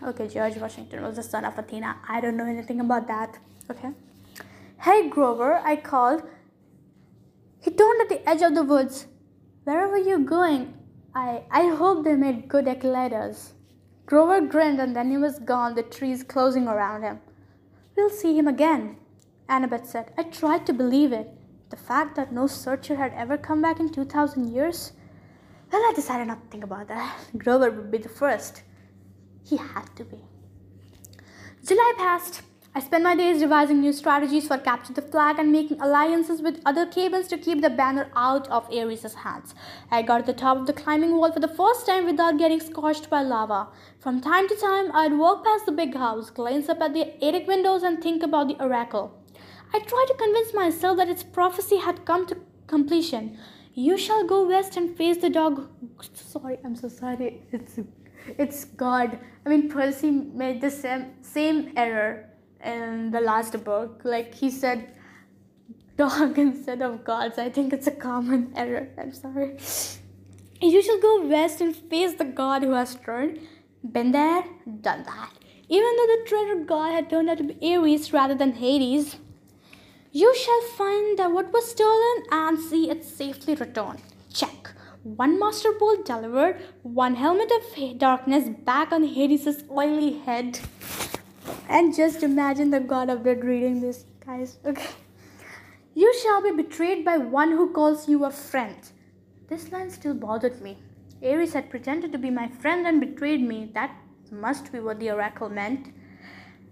Okay, 0.04 0.28
George 0.28 0.56
Washington 0.58 1.04
was 1.04 1.18
the 1.18 1.24
son 1.24 1.46
of 1.46 1.58
Athena. 1.58 1.98
I 2.08 2.22
don't 2.22 2.38
know 2.38 2.46
anything 2.46 2.80
about 2.80 3.08
that. 3.08 3.38
Okay. 3.70 3.92
Hey, 4.80 5.10
Grover, 5.10 5.56
I 5.64 5.76
called. 5.76 6.24
He 7.60 7.72
turned 7.72 8.02
at 8.02 8.10
the 8.10 8.28
edge 8.28 8.42
of 8.42 8.56
the 8.56 8.64
woods. 8.64 9.08
Where 9.66 9.88
were 9.88 9.98
you 9.98 10.20
going? 10.20 10.74
I, 11.14 11.44
I 11.50 11.68
hope 11.68 12.04
they 12.04 12.16
made 12.16 12.48
good 12.48 12.68
eclairs. 12.68 13.54
Grover 14.06 14.42
grinned 14.42 14.80
and 14.80 14.96
then 14.96 15.10
he 15.10 15.18
was 15.18 15.40
gone, 15.40 15.76
the 15.76 15.84
trees 15.84 16.24
closing 16.24 16.68
around 16.68 17.04
him. 17.04 17.20
We'll 17.96 18.10
see 18.10 18.38
him 18.38 18.48
again, 18.48 18.98
Annabeth 19.48 19.86
said. 19.86 20.14
I 20.18 20.24
tried 20.24 20.66
to 20.68 20.74
believe 20.74 21.12
it. 21.12 21.30
The 21.70 21.78
fact 21.78 22.16
that 22.16 22.34
no 22.34 22.48
searcher 22.48 22.96
had 22.96 23.14
ever 23.14 23.38
come 23.38 23.62
back 23.62 23.80
in 23.80 23.92
2,000 23.92 24.52
years? 24.52 24.94
Well, 25.72 25.82
I 25.82 25.94
decided 25.96 26.28
not 26.28 26.42
to 26.44 26.48
think 26.50 26.64
about 26.64 26.88
that. 26.88 27.16
Grover 27.38 27.70
would 27.70 27.92
be 27.92 28.00
the 28.00 28.10
first. 28.10 28.64
He 29.44 29.58
had 29.58 29.96
to 29.96 30.04
be. 30.04 30.18
July 31.64 31.94
passed. 31.98 32.42
I 32.76 32.82
spent 32.82 33.04
my 33.04 33.16
days 33.16 33.40
devising 33.40 33.82
new 33.82 33.92
strategies 33.92 34.48
for 34.48 34.58
capture 34.60 34.94
the 34.94 35.02
flag 35.02 35.40
and 35.40 35.52
making 35.52 35.82
alliances 35.82 36.40
with 36.40 36.62
other 36.68 36.86
cabins 36.86 37.28
to 37.30 37.38
keep 37.38 37.62
the 37.62 37.70
banner 37.70 38.12
out 38.16 38.48
of 38.50 38.72
Ares' 38.72 39.16
hands. 39.16 39.56
I 39.90 40.04
got 40.04 40.20
to 40.20 40.24
the 40.32 40.38
top 40.38 40.58
of 40.58 40.68
the 40.68 40.74
climbing 40.74 41.18
wall 41.18 41.32
for 41.32 41.40
the 41.40 41.48
first 41.48 41.88
time 41.88 42.06
without 42.06 42.38
getting 42.38 42.60
scorched 42.60 43.10
by 43.10 43.24
lava. 43.24 43.70
From 44.00 44.22
time 44.22 44.48
to 44.48 44.56
time, 44.56 44.92
I'd 44.94 45.18
walk 45.18 45.44
past 45.44 45.66
the 45.66 45.72
big 45.72 45.96
house, 45.96 46.30
glance 46.30 46.70
up 46.70 46.80
at 46.80 46.94
the 46.94 47.24
attic 47.26 47.48
windows, 47.48 47.82
and 47.82 48.04
think 48.04 48.22
about 48.22 48.48
the 48.48 48.64
oracle. 48.64 49.20
I 49.74 49.80
tried 49.80 50.06
to 50.08 50.14
convince 50.14 50.54
myself 50.54 50.98
that 50.98 51.10
its 51.10 51.24
prophecy 51.24 51.78
had 51.78 52.06
come 52.06 52.28
to 52.28 52.38
completion. 52.68 53.40
You 53.74 53.98
shall 53.98 54.28
go 54.28 54.48
west 54.48 54.78
and 54.78 54.96
face 54.96 55.18
the 55.18 55.30
dog. 55.32 55.70
Sorry, 56.14 56.60
I'm 56.64 56.76
so 56.76 56.88
sorry. 56.88 57.42
It's 57.52 57.80
it's 58.38 58.66
God. 58.66 59.18
I 59.46 59.50
mean, 59.50 59.70
Percy 59.70 60.12
made 60.12 60.62
the 60.62 60.70
same 60.70 61.14
same 61.22 61.74
error 61.76 62.29
in 62.64 63.12
the 63.12 63.22
last 63.22 63.64
book. 63.64 64.02
Like 64.04 64.36
he 64.36 64.50
said 64.50 64.94
dog 65.98 66.38
instead 66.48 66.82
of 66.82 67.04
gods. 67.04 67.38
I 67.38 67.50
think 67.50 67.74
it's 67.74 67.88
a 67.88 67.92
common 67.92 68.54
error. 68.56 68.88
I'm 68.98 69.14
sorry. 69.14 69.58
You 70.62 70.82
shall 70.82 71.00
go 71.00 71.26
west 71.26 71.62
and 71.62 71.74
face 71.74 72.16
the 72.16 72.26
god 72.26 72.64
who 72.64 72.74
has 72.74 72.96
turned. 72.96 73.40
Been 73.94 74.12
there, 74.12 74.44
done 74.82 75.04
that. 75.04 75.32
Even 75.70 75.96
though 75.96 76.08
the 76.08 76.26
traitor 76.28 76.66
god 76.66 76.92
had 76.96 77.10
turned 77.10 77.30
out 77.30 77.38
to 77.38 77.46
be 77.46 77.76
Ares 77.76 78.12
rather 78.12 78.36
than 78.36 78.52
Hades, 78.52 79.16
you 80.12 80.36
shall 80.36 80.62
find 80.80 81.18
that 81.18 81.32
what 81.32 81.54
was 81.54 81.72
stolen 81.72 82.24
and 82.30 82.60
see 82.60 82.90
it 82.90 83.06
safely 83.06 83.56
returned. 83.56 84.02
Check. 84.34 84.72
One 85.04 85.40
master 85.40 85.72
bolt 85.80 86.06
delivered, 86.06 86.62
one 86.84 87.16
helmet 87.16 87.52
of 87.58 87.98
darkness 87.98 88.50
back 88.50 88.92
on 88.92 89.06
Hades' 89.06 89.64
oily 89.72 90.20
head. 90.20 90.60
And 91.68 91.96
just 91.96 92.24
imagine 92.24 92.72
the 92.72 92.80
god 92.80 93.10
of 93.10 93.24
death 93.24 93.44
reading 93.44 93.82
this, 93.82 94.06
guys. 94.26 94.58
Okay. 94.66 94.90
You 95.94 96.14
shall 96.22 96.42
be 96.42 96.52
betrayed 96.52 97.04
by 97.04 97.18
one 97.18 97.52
who 97.52 97.74
calls 97.74 98.08
you 98.08 98.26
a 98.26 98.32
friend. 98.32 98.78
This 99.50 99.72
line 99.72 99.90
still 99.90 100.14
bothered 100.14 100.62
me. 100.62 100.78
Ares 101.22 101.54
had 101.54 101.70
pretended 101.70 102.12
to 102.12 102.18
be 102.18 102.30
my 102.30 102.48
friend 102.48 102.88
and 102.88 103.00
betrayed 103.02 103.42
me. 103.42 103.72
That 103.74 103.96
must 104.32 104.72
be 104.72 104.80
what 104.80 105.00
the 105.00 105.12
oracle 105.12 105.50
meant. 105.50 105.90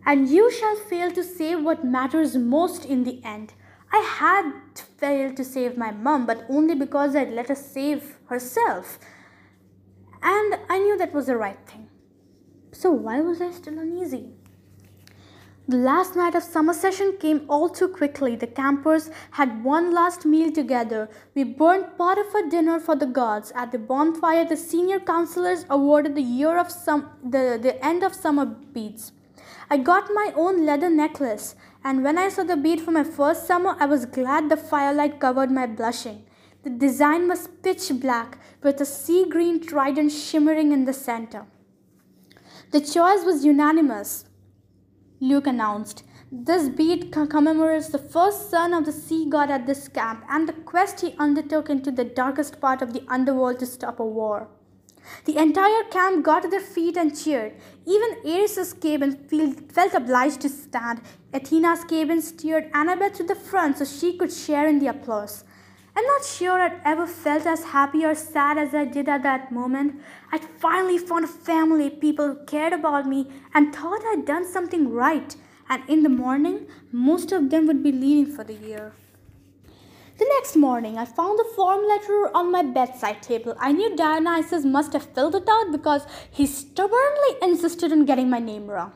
And 0.05 0.29
you 0.29 0.51
shall 0.51 0.75
fail 0.75 1.11
to 1.11 1.23
save 1.23 1.63
what 1.63 1.83
matters 1.83 2.37
most 2.37 2.85
in 2.85 3.03
the 3.03 3.21
end. 3.23 3.53
I 3.91 3.99
had 3.99 4.53
failed 4.97 5.35
to 5.37 5.43
save 5.43 5.77
my 5.77 5.91
mom, 5.91 6.25
but 6.25 6.45
only 6.49 6.75
because 6.75 7.15
I'd 7.15 7.31
let 7.31 7.49
her 7.49 7.55
save 7.55 8.17
herself. 8.27 8.99
And 10.21 10.59
I 10.69 10.79
knew 10.79 10.97
that 10.97 11.13
was 11.13 11.25
the 11.25 11.37
right 11.37 11.59
thing. 11.67 11.89
So 12.71 12.91
why 12.91 13.21
was 13.21 13.41
I 13.41 13.51
still 13.51 13.79
uneasy? 13.79 14.36
The 15.69 15.75
last 15.75 16.15
night 16.15 16.33
of 16.33 16.43
summer 16.43 16.73
session 16.73 17.17
came 17.19 17.41
all 17.49 17.67
too 17.67 17.89
quickly. 17.89 18.37
The 18.37 18.47
campers 18.47 19.09
had 19.31 19.65
one 19.65 19.93
last 19.93 20.25
meal 20.25 20.49
together. 20.49 21.09
We 21.35 21.43
burned 21.43 21.97
part 21.97 22.17
of 22.17 22.33
our 22.33 22.47
dinner 22.47 22.79
for 22.79 22.95
the 22.95 23.05
gods. 23.05 23.51
At 23.53 23.73
the 23.73 23.77
bonfire, 23.77 24.45
the 24.45 24.55
senior 24.55 25.01
counselors 25.01 25.65
awarded 25.69 26.15
the 26.15 26.21
year 26.21 26.57
of 26.57 26.71
some 26.71 27.09
the, 27.21 27.59
the 27.61 27.83
end 27.85 28.01
of 28.01 28.15
summer 28.15 28.45
beads. 28.45 29.11
I 29.69 29.75
got 29.75 30.09
my 30.13 30.31
own 30.37 30.65
leather 30.65 30.89
necklace, 30.89 31.55
and 31.83 32.01
when 32.01 32.17
I 32.17 32.29
saw 32.29 32.45
the 32.45 32.55
bead 32.55 32.79
for 32.79 32.91
my 32.91 33.03
first 33.03 33.45
summer, 33.45 33.75
I 33.77 33.87
was 33.87 34.05
glad 34.05 34.47
the 34.47 34.55
firelight 34.55 35.19
covered 35.19 35.51
my 35.51 35.67
blushing. 35.67 36.25
The 36.63 36.69
design 36.69 37.27
was 37.27 37.49
pitch 37.61 37.91
black, 37.99 38.37
with 38.63 38.79
a 38.79 38.85
sea 38.85 39.25
green 39.29 39.59
trident 39.59 40.13
shimmering 40.13 40.71
in 40.71 40.85
the 40.85 40.93
center. 40.93 41.45
The 42.71 42.79
choice 42.79 43.25
was 43.25 43.43
unanimous. 43.43 44.26
Luke 45.19 45.47
announced. 45.47 46.03
This 46.31 46.69
bead 46.69 47.11
commemorates 47.11 47.87
the 47.89 47.97
first 47.97 48.51
son 48.51 48.71
of 48.71 48.85
the 48.85 48.91
sea 48.91 49.25
god 49.27 49.49
at 49.49 49.65
this 49.65 49.87
camp 49.87 50.23
and 50.29 50.47
the 50.47 50.53
quest 50.53 51.01
he 51.01 51.15
undertook 51.17 51.71
into 51.71 51.89
the 51.89 52.03
darkest 52.03 52.61
part 52.61 52.83
of 52.83 52.93
the 52.93 53.03
underworld 53.07 53.57
to 53.59 53.65
stop 53.65 53.99
a 53.99 54.05
war. 54.05 54.47
The 55.25 55.37
entire 55.37 55.83
camp 55.89 56.23
got 56.23 56.43
to 56.43 56.49
their 56.49 56.59
feet 56.59 56.97
and 56.97 57.17
cheered. 57.17 57.53
Even 57.85 58.17
Ares' 58.25 58.73
cabin 58.73 59.15
felt 59.69 59.93
obliged 59.93 60.41
to 60.41 60.49
stand. 60.49 61.01
Athena's 61.33 61.83
cabin 61.85 62.21
steered 62.21 62.71
Annabeth 62.73 63.15
to 63.15 63.23
the 63.23 63.35
front 63.35 63.77
so 63.77 63.85
she 63.85 64.17
could 64.17 64.31
share 64.31 64.67
in 64.67 64.79
the 64.79 64.87
applause. 64.87 65.45
I'm 65.97 66.05
not 66.05 66.23
sure 66.23 66.61
I'd 66.61 66.79
ever 66.85 67.07
felt 67.07 67.47
as 67.47 67.63
happy 67.63 68.05
or 68.05 68.13
sad 68.13 68.59
as 68.59 68.75
I 68.75 68.85
did 68.85 69.09
at 69.09 69.23
that 69.23 69.51
moment. 69.51 69.99
I'd 70.31 70.43
finally 70.43 70.99
found 70.99 71.25
a 71.25 71.27
family, 71.27 71.89
people 71.89 72.27
who 72.27 72.45
cared 72.45 72.71
about 72.71 73.07
me 73.07 73.31
and 73.55 73.75
thought 73.75 74.03
I'd 74.11 74.23
done 74.23 74.45
something 74.47 74.91
right. 74.91 75.35
And 75.67 75.81
in 75.89 76.03
the 76.03 76.09
morning, 76.09 76.67
most 76.91 77.31
of 77.31 77.49
them 77.49 77.65
would 77.65 77.81
be 77.81 77.91
leaving 77.91 78.31
for 78.31 78.43
the 78.43 78.53
year. 78.53 78.93
The 80.19 80.29
next 80.35 80.55
morning, 80.55 80.99
I 80.99 81.05
found 81.05 81.39
the 81.39 81.51
form 81.55 81.87
letter 81.87 82.29
on 82.31 82.51
my 82.51 82.61
bedside 82.61 83.23
table. 83.23 83.55
I 83.59 83.71
knew 83.71 83.95
Dionysus 83.95 84.65
must 84.65 84.93
have 84.93 85.11
filled 85.15 85.33
it 85.33 85.49
out 85.49 85.71
because 85.71 86.05
he 86.29 86.45
stubbornly 86.45 87.37
insisted 87.41 87.91
on 87.91 88.05
getting 88.05 88.29
my 88.29 88.37
name 88.37 88.67
wrong. 88.67 88.91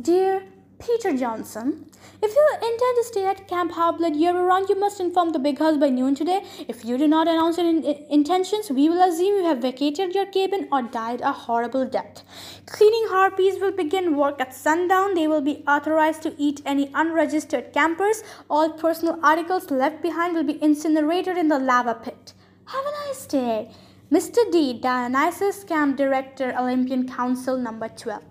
Dear 0.00 0.44
Peter 0.78 1.16
Johnson, 1.16 1.86
if 2.22 2.34
you 2.34 2.48
intend 2.54 2.96
to 2.96 3.04
stay 3.04 3.24
at 3.24 3.48
Camp 3.48 3.72
Half-Blood 3.72 4.14
year-round, 4.14 4.68
you 4.68 4.78
must 4.78 5.00
inform 5.00 5.30
the 5.30 5.38
big 5.38 5.58
house 5.58 5.78
by 5.78 5.88
noon 5.88 6.14
today. 6.14 6.42
If 6.68 6.84
you 6.84 6.98
do 6.98 7.08
not 7.08 7.26
announce 7.26 7.56
your 7.56 7.66
in- 7.66 7.82
intentions, 8.10 8.70
we 8.70 8.90
will 8.90 9.00
assume 9.00 9.38
you 9.38 9.44
have 9.44 9.62
vacated 9.62 10.14
your 10.14 10.26
cabin 10.26 10.68
or 10.70 10.82
died 10.82 11.22
a 11.22 11.32
horrible 11.32 11.86
death. 11.86 12.24
Cleaning 12.66 13.06
harpies 13.08 13.58
will 13.58 13.72
begin 13.72 14.16
work 14.16 14.38
at 14.38 14.54
sundown. 14.54 15.14
They 15.14 15.26
will 15.26 15.40
be 15.40 15.64
authorized 15.66 16.22
to 16.22 16.34
eat 16.36 16.60
any 16.66 16.90
unregistered 16.94 17.72
campers. 17.72 18.22
All 18.50 18.70
personal 18.70 19.18
articles 19.22 19.70
left 19.70 20.02
behind 20.02 20.34
will 20.34 20.44
be 20.44 20.62
incinerated 20.62 21.38
in 21.38 21.48
the 21.48 21.58
lava 21.58 21.94
pit. 21.94 22.34
Have 22.66 22.84
a 22.84 23.06
nice 23.06 23.24
day. 23.24 23.70
Mr. 24.12 24.50
D, 24.52 24.78
Dionysus 24.78 25.64
Camp 25.64 25.96
Director, 25.96 26.54
Olympian 26.58 27.08
Council 27.08 27.56
number 27.56 27.88
12. 27.88 28.22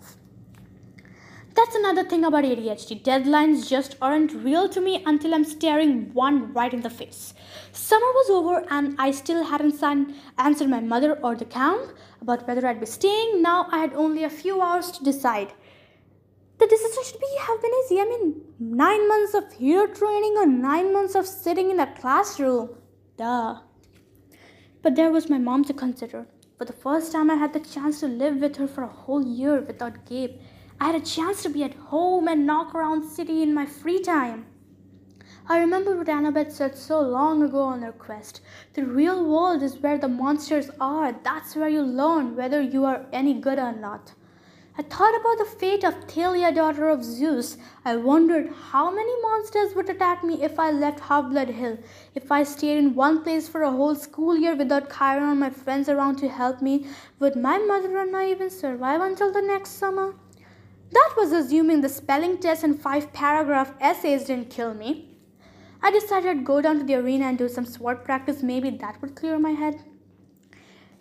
That's 1.56 1.76
another 1.76 2.04
thing 2.04 2.26
about 2.26 2.44
ADHD. 2.44 3.02
Deadlines 3.02 3.70
just 3.70 3.96
aren't 4.02 4.34
real 4.34 4.68
to 4.68 4.82
me 4.82 5.02
until 5.06 5.34
I'm 5.34 5.46
staring 5.46 6.14
one 6.14 6.52
right 6.54 6.74
in 6.74 6.82
the 6.82 6.90
face. 6.90 7.34
Summer 7.72 8.08
was 8.08 8.30
over 8.30 8.66
and 8.70 8.94
I 9.00 9.12
still 9.12 9.46
hadn't 9.46 9.80
signed, 9.80 10.16
answered 10.38 10.70
my 10.70 10.82
mother 10.82 11.18
or 11.24 11.34
the 11.34 11.46
camp 11.46 11.94
about 12.22 12.46
whether 12.46 12.68
I'd 12.68 12.82
be 12.82 12.86
staying. 12.86 13.42
Now 13.42 13.68
I 13.72 13.78
had 13.78 13.94
only 13.94 14.26
a 14.26 14.30
few 14.30 14.62
hours 14.62 14.92
to 14.92 15.04
decide. 15.04 15.54
The 16.58 16.68
decision 16.68 17.04
should 17.06 17.22
be 17.22 17.38
have 17.40 17.62
been 17.62 17.72
easy. 17.86 18.02
I 18.02 18.06
mean, 18.06 18.42
nine 18.60 19.08
months 19.08 19.34
of 19.34 19.54
hero 19.54 19.88
training 19.88 20.36
or 20.38 20.46
nine 20.46 20.92
months 20.92 21.16
of 21.16 21.26
sitting 21.26 21.72
in 21.72 21.80
a 21.80 21.94
classroom. 21.96 22.70
Duh. 23.16 23.62
But 24.82 24.96
there 24.96 25.12
was 25.12 25.30
my 25.30 25.38
mom 25.38 25.64
to 25.66 25.74
consider. 25.74 26.28
For 26.58 26.66
the 26.66 26.74
first 26.74 27.14
time, 27.14 27.32
I 27.32 27.36
had 27.36 27.54
the 27.54 27.60
chance 27.62 28.02
to 28.02 28.08
live 28.08 28.38
with 28.38 28.58
her 28.58 28.68
for 28.68 28.84
a 28.84 28.88
whole 28.88 29.26
year 29.26 29.62
without 29.62 30.06
Gabe. 30.06 30.40
I 30.78 30.88
had 30.88 30.96
a 30.96 31.06
chance 31.06 31.42
to 31.44 31.50
be 31.50 31.64
at 31.64 31.74
home 31.74 32.28
and 32.28 32.46
knock 32.46 32.76
around 32.76 33.10
city 33.10 33.42
in 33.42 33.54
my 33.54 33.66
free 33.66 34.02
time. 34.02 34.46
I 35.48 35.60
remember 35.60 35.96
what 35.96 36.08
Annabeth 36.08 36.52
said 36.52 36.78
so 36.78 37.00
long 37.00 37.44
ago 37.44 37.62
on 37.62 37.82
her 37.82 37.92
quest. 37.92 38.42
The 38.74 38.84
real 38.84 39.24
world 39.24 39.64
is 39.64 39.78
where 39.78 39.98
the 39.98 40.08
monsters 40.08 40.70
are. 40.82 41.14
That's 41.24 41.56
where 41.56 41.70
you 41.70 41.82
learn 41.82 42.36
whether 42.36 42.62
you 42.62 42.84
are 42.84 43.06
any 43.14 43.36
good 43.36 43.58
or 43.58 43.72
not. 43.72 44.14
I 44.78 44.82
thought 44.82 45.18
about 45.18 45.38
the 45.38 45.58
fate 45.58 45.86
of 45.86 46.04
Thalia, 46.04 46.52
daughter 46.52 46.90
of 46.90 47.06
Zeus. 47.06 47.56
I 47.86 47.96
wondered 47.96 48.52
how 48.72 48.92
many 48.92 49.22
monsters 49.22 49.74
would 49.76 49.90
attack 49.90 50.26
me 50.26 50.44
if 50.44 50.60
I 50.60 50.72
left 50.72 51.00
Half 51.00 51.30
Blood 51.30 51.50
Hill, 51.50 51.78
if 52.14 52.30
I 52.30 52.44
stayed 52.44 52.78
in 52.78 52.96
one 52.96 53.24
place 53.24 53.48
for 53.48 53.62
a 53.62 53.72
whole 53.72 53.96
school 53.96 54.36
year 54.36 54.56
without 54.56 54.92
Chiron 54.92 55.30
or 55.30 55.36
my 55.36 55.50
friends 55.52 55.88
around 55.88 56.18
to 56.18 56.28
help 56.28 56.62
me. 56.62 56.88
Would 57.20 57.38
my 57.38 57.60
mother 57.60 57.98
and 57.98 58.14
I 58.14 58.30
even 58.32 58.50
survive 58.50 59.00
until 59.00 59.32
the 59.32 59.42
next 59.42 59.78
summer? 59.78 60.16
That 60.92 61.14
was 61.18 61.32
assuming 61.32 61.82
the 61.82 61.90
spelling 61.90 62.38
test 62.38 62.64
and 62.64 62.80
five 62.80 63.12
paragraph 63.12 63.74
essays 63.82 64.26
didn't 64.26 64.50
kill 64.50 64.74
me. 64.74 65.18
I 65.82 65.92
decided 65.92 66.30
I'd 66.30 66.46
go 66.46 66.62
down 66.62 66.80
to 66.80 66.84
the 66.84 66.96
arena 66.96 67.26
and 67.26 67.38
do 67.38 67.48
some 67.48 67.66
sword 67.66 68.04
practice. 68.04 68.42
Maybe 68.42 68.70
that 68.70 69.02
would 69.02 69.16
clear 69.16 69.38
my 69.38 69.52
head. 69.52 69.84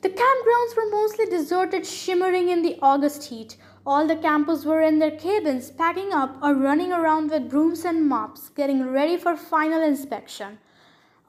The 0.03 0.11
campgrounds 0.11 0.77
were 0.77 0.91
mostly 0.91 1.25
deserted, 1.25 1.87
shimmering 1.87 2.51
in 2.51 2.61
the 2.61 2.79
August 2.83 3.25
heat. 3.25 3.57
All 3.87 4.07
the 4.07 4.17
campers 4.17 4.67
were 4.67 4.83
in 4.83 4.99
their 4.99 5.17
cabins, 5.17 5.71
packing 5.71 6.13
up 6.13 6.37
or 6.43 6.55
running 6.55 6.93
around 6.93 7.31
with 7.31 7.49
brooms 7.49 7.85
and 7.85 8.07
mops, 8.07 8.51
getting 8.51 8.91
ready 8.91 9.17
for 9.17 9.37
final 9.37 9.83
inspection. 9.83 10.59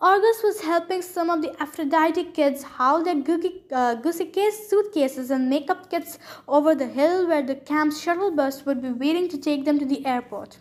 Argus 0.02 0.44
was 0.44 0.60
helping 0.60 1.02
some 1.02 1.30
of 1.30 1.42
the 1.42 1.56
Aphrodite 1.62 2.26
kids 2.26 2.64
haul 2.64 3.02
their 3.02 3.16
Gucci, 3.16 3.62
uh, 3.72 3.96
case 4.34 4.70
suitcases 4.70 5.32
and 5.32 5.50
makeup 5.50 5.90
kits 5.90 6.20
over 6.50 6.76
the 6.76 6.88
hill 6.88 7.26
where 7.26 7.42
the 7.42 7.56
camp's 7.56 8.02
shuttle 8.02 8.32
bus 8.32 8.66
would 8.66 8.82
be 8.82 8.92
waiting 8.92 9.30
to 9.30 9.38
take 9.38 9.64
them 9.64 9.80
to 9.80 9.86
the 9.86 10.06
airport. 10.06 10.58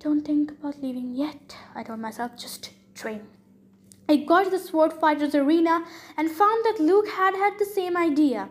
Don't 0.00 0.22
think 0.22 0.50
about 0.50 0.82
leaving 0.82 1.14
yet, 1.14 1.56
I 1.74 1.82
told 1.82 2.00
myself, 2.00 2.36
just 2.36 2.72
train. 2.94 3.22
I 4.06 4.16
got 4.16 4.44
to 4.44 4.50
the 4.50 4.58
sword 4.58 4.92
fighters 4.92 5.34
arena 5.34 5.86
and 6.18 6.30
found 6.30 6.64
that 6.66 6.78
Luke 6.78 7.08
had 7.08 7.34
had 7.34 7.58
the 7.58 7.64
same 7.64 7.96
idea. 7.96 8.50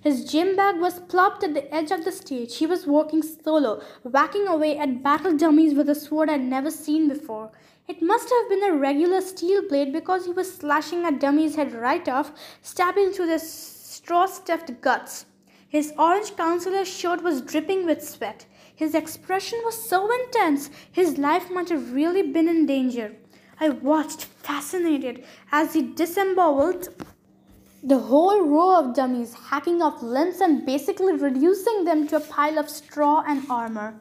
His 0.00 0.30
gym 0.30 0.56
bag 0.56 0.80
was 0.80 1.00
plopped 1.00 1.42
at 1.42 1.54
the 1.54 1.74
edge 1.74 1.90
of 1.90 2.04
the 2.04 2.12
stage. 2.12 2.56
He 2.56 2.66
was 2.66 2.86
walking 2.86 3.22
solo, 3.22 3.82
whacking 4.02 4.46
away 4.46 4.78
at 4.78 5.02
battle 5.02 5.36
dummies 5.36 5.74
with 5.74 5.88
a 5.88 5.94
sword 5.94 6.30
I'd 6.30 6.40
never 6.40 6.70
seen 6.70 7.08
before. 7.08 7.50
It 7.90 8.00
must 8.00 8.30
have 8.30 8.48
been 8.48 8.62
a 8.62 8.76
regular 8.76 9.20
steel 9.20 9.66
blade 9.68 9.92
because 9.92 10.24
he 10.24 10.30
was 10.30 10.54
slashing 10.54 11.04
a 11.04 11.10
dummy's 11.10 11.56
head 11.56 11.72
right 11.72 12.08
off, 12.08 12.30
stabbing 12.62 13.10
through 13.10 13.26
the 13.26 13.40
straw 13.40 14.26
stuffed 14.26 14.80
guts. 14.80 15.26
His 15.68 15.92
orange 15.98 16.36
counselor's 16.36 16.86
shirt 16.86 17.20
was 17.20 17.40
dripping 17.40 17.86
with 17.86 18.08
sweat. 18.08 18.46
His 18.76 18.94
expression 18.94 19.58
was 19.64 19.88
so 19.88 20.08
intense, 20.22 20.70
his 20.92 21.18
life 21.18 21.50
might 21.50 21.68
have 21.70 21.92
really 21.92 22.22
been 22.22 22.46
in 22.46 22.64
danger. 22.64 23.16
I 23.58 23.70
watched, 23.70 24.22
fascinated, 24.22 25.24
as 25.50 25.72
he 25.72 25.82
disemboweled 25.82 26.90
the 27.82 27.98
whole 27.98 28.40
row 28.42 28.78
of 28.78 28.94
dummies, 28.94 29.34
hacking 29.34 29.82
off 29.82 30.00
limbs 30.00 30.40
and 30.40 30.64
basically 30.64 31.14
reducing 31.14 31.86
them 31.86 32.06
to 32.06 32.18
a 32.18 32.20
pile 32.20 32.56
of 32.56 32.70
straw 32.70 33.24
and 33.26 33.50
armor. 33.50 34.00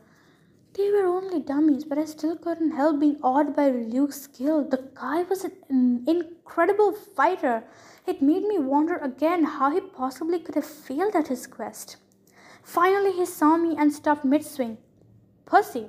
They 0.73 0.91
were 0.91 1.07
only 1.07 1.39
dummies, 1.39 1.83
but 1.83 1.97
I 1.97 2.05
still 2.05 2.35
couldn't 2.37 2.71
help 2.71 2.99
being 2.99 3.17
awed 3.23 3.55
by 3.55 3.69
Luke's 3.69 4.21
skill. 4.21 4.63
The 4.63 4.89
guy 4.93 5.23
was 5.23 5.43
an 5.43 6.03
incredible 6.07 6.93
fighter. 6.93 7.63
It 8.05 8.21
made 8.21 8.43
me 8.43 8.59
wonder 8.59 8.97
again 8.97 9.43
how 9.43 9.71
he 9.71 9.81
possibly 9.81 10.39
could 10.39 10.55
have 10.55 10.65
failed 10.65 11.15
at 11.15 11.27
his 11.27 11.47
quest. 11.47 11.97
Finally, 12.63 13.13
he 13.13 13.25
saw 13.25 13.57
me 13.57 13.75
and 13.77 13.91
stopped 13.91 14.23
mid 14.23 14.45
swing. 14.45 14.77
Percy. 15.45 15.87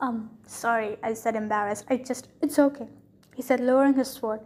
Um, 0.00 0.30
sorry, 0.46 0.96
I 1.02 1.14
said 1.14 1.36
embarrassed. 1.36 1.86
I 1.88 1.96
just, 1.98 2.28
it's 2.42 2.58
okay, 2.58 2.88
he 3.34 3.42
said, 3.42 3.60
lowering 3.60 3.94
his 3.94 4.08
sword. 4.08 4.40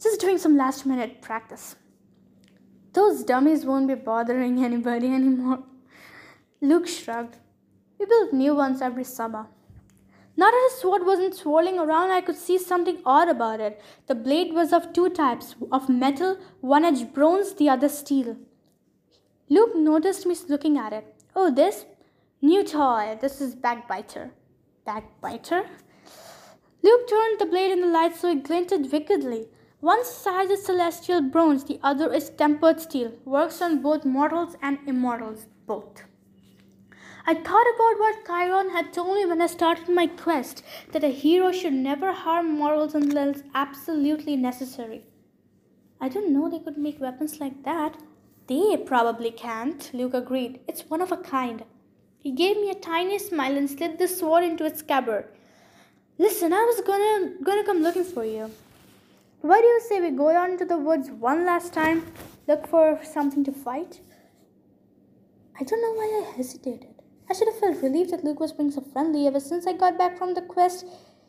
Just 0.00 0.20
doing 0.20 0.38
some 0.38 0.56
last 0.56 0.84
minute 0.84 1.22
practice. 1.22 1.76
Those 2.92 3.24
dummies 3.24 3.64
won't 3.64 3.88
be 3.88 3.94
bothering 3.94 4.62
anybody 4.62 5.06
anymore. 5.14 5.64
Luke 6.60 6.86
shrugged. 6.86 7.38
We 7.98 8.06
built 8.06 8.32
new 8.32 8.54
ones 8.54 8.82
every 8.82 9.04
summer. 9.04 9.46
Now 10.36 10.50
that 10.50 10.68
his 10.70 10.80
sword 10.80 11.06
wasn't 11.06 11.34
swirling 11.34 11.78
around, 11.78 12.10
I 12.10 12.20
could 12.20 12.36
see 12.36 12.58
something 12.58 13.00
odd 13.06 13.28
about 13.28 13.60
it. 13.60 13.80
The 14.06 14.14
blade 14.14 14.52
was 14.52 14.72
of 14.72 14.92
two 14.92 15.08
types 15.08 15.54
of 15.72 15.88
metal, 15.88 16.36
one 16.60 16.84
edge 16.84 17.12
bronze, 17.14 17.54
the 17.54 17.70
other 17.70 17.88
steel. 17.88 18.36
Luke 19.48 19.74
noticed 19.74 20.26
me 20.26 20.36
looking 20.48 20.76
at 20.76 20.92
it. 20.92 21.14
Oh, 21.34 21.50
this? 21.50 21.86
New 22.42 22.64
toy. 22.64 23.16
This 23.20 23.40
is 23.40 23.54
Backbiter. 23.54 24.30
Backbiter? 24.86 25.66
Luke 26.82 27.08
turned 27.08 27.40
the 27.40 27.46
blade 27.46 27.72
in 27.72 27.80
the 27.80 27.86
light 27.86 28.14
so 28.14 28.30
it 28.30 28.44
glinted 28.44 28.92
wickedly. 28.92 29.48
One 29.80 30.04
side 30.04 30.50
is 30.50 30.64
celestial 30.64 31.22
bronze, 31.22 31.64
the 31.64 31.80
other 31.82 32.12
is 32.12 32.30
tempered 32.30 32.80
steel. 32.80 33.12
Works 33.24 33.62
on 33.62 33.82
both 33.82 34.04
mortals 34.04 34.56
and 34.60 34.78
immortals, 34.86 35.46
both. 35.66 36.04
I 37.28 37.34
thought 37.34 37.66
about 37.74 37.98
what 37.98 38.24
Chiron 38.24 38.70
had 38.70 38.92
told 38.92 39.16
me 39.16 39.26
when 39.26 39.42
I 39.42 39.48
started 39.48 39.88
my 39.88 40.06
quest 40.06 40.62
that 40.92 41.02
a 41.02 41.08
hero 41.08 41.50
should 41.50 41.72
never 41.72 42.12
harm 42.12 42.52
mortals 42.52 42.94
unless 42.94 43.42
absolutely 43.52 44.36
necessary. 44.36 45.02
I 46.00 46.08
didn't 46.08 46.32
know 46.32 46.48
they 46.48 46.60
could 46.60 46.78
make 46.78 47.00
weapons 47.00 47.40
like 47.40 47.64
that. 47.64 47.96
They 48.46 48.76
probably 48.76 49.32
can't, 49.32 49.90
Luke 49.92 50.14
agreed. 50.14 50.60
It's 50.68 50.88
one 50.88 51.00
of 51.00 51.10
a 51.10 51.16
kind. 51.16 51.64
He 52.16 52.30
gave 52.30 52.58
me 52.58 52.70
a 52.70 52.76
tiny 52.76 53.18
smile 53.18 53.56
and 53.56 53.68
slid 53.68 53.98
the 53.98 54.06
sword 54.06 54.44
into 54.44 54.64
its 54.64 54.78
scabbard. 54.78 55.26
Listen, 56.18 56.52
I 56.52 56.62
was 56.62 56.80
gonna 56.80 57.42
gonna 57.42 57.64
come 57.64 57.82
looking 57.82 58.04
for 58.04 58.24
you. 58.24 58.52
Why 59.40 59.60
do 59.60 59.66
you 59.66 59.80
say 59.88 60.00
we 60.00 60.10
go 60.10 60.30
out 60.30 60.50
into 60.50 60.64
the 60.64 60.78
woods 60.78 61.10
one 61.10 61.44
last 61.44 61.72
time, 61.72 62.06
look 62.46 62.68
for 62.68 63.00
something 63.02 63.42
to 63.42 63.52
fight? 63.52 64.00
I 65.58 65.64
don't 65.64 65.82
know 65.82 65.92
why 65.92 66.22
I 66.22 66.36
hesitated. 66.36 66.95
I 67.28 67.34
should 67.34 67.48
have 67.48 67.58
felt 67.58 67.82
relieved 67.82 68.10
that 68.10 68.24
Luke 68.24 68.40
was 68.40 68.52
being 68.52 68.70
so 68.70 68.80
friendly 68.80 69.26
ever 69.26 69.40
since 69.40 69.66
I 69.66 69.72
got 69.72 69.98
back 69.98 70.16
from 70.16 70.34
the 70.34 70.42
quest. 70.42 70.86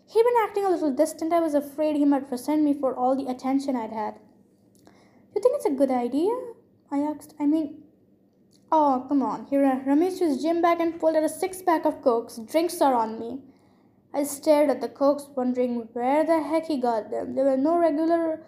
He'd 0.08 0.24
been 0.24 0.44
acting 0.44 0.66
a 0.66 0.70
little 0.70 0.92
distant. 0.92 1.34
I 1.34 1.40
was 1.40 1.54
afraid 1.54 1.96
he 1.96 2.06
might 2.06 2.32
resent 2.32 2.64
me 2.64 2.74
for 2.74 2.96
all 2.96 3.16
the 3.16 3.30
attention 3.30 3.76
I'd 3.76 3.92
had. 3.92 4.16
You 5.36 5.42
think 5.42 5.56
it's 5.56 5.66
a 5.66 5.72
good 5.72 5.92
idea? 5.92 6.32
I 6.92 7.00
asked. 7.00 7.34
I 7.40 7.46
mean, 7.46 7.84
oh, 8.72 9.06
come 9.08 9.22
on. 9.22 9.48
He 9.48 9.58
rummaged 9.58 10.20
his 10.20 10.42
gym 10.42 10.62
bag 10.62 10.80
and 10.80 11.00
pulled 11.00 11.16
out 11.16 11.24
a 11.24 11.30
six 11.30 11.62
pack 11.62 11.86
of 11.86 12.02
cokes. 12.02 12.38
Drinks 12.38 12.80
are 12.80 12.94
on 12.94 13.20
me. 13.20 13.40
I 14.14 14.24
stared 14.24 14.70
at 14.70 14.82
the 14.82 14.90
cokes, 14.90 15.28
wondering 15.36 15.90
where 15.94 16.24
the 16.24 16.42
heck 16.42 16.68
he 16.68 16.78
got 16.78 17.12
them. 17.12 17.36
There 17.36 17.46
were 17.46 17.58
no 17.58 17.78
regular 17.78 18.42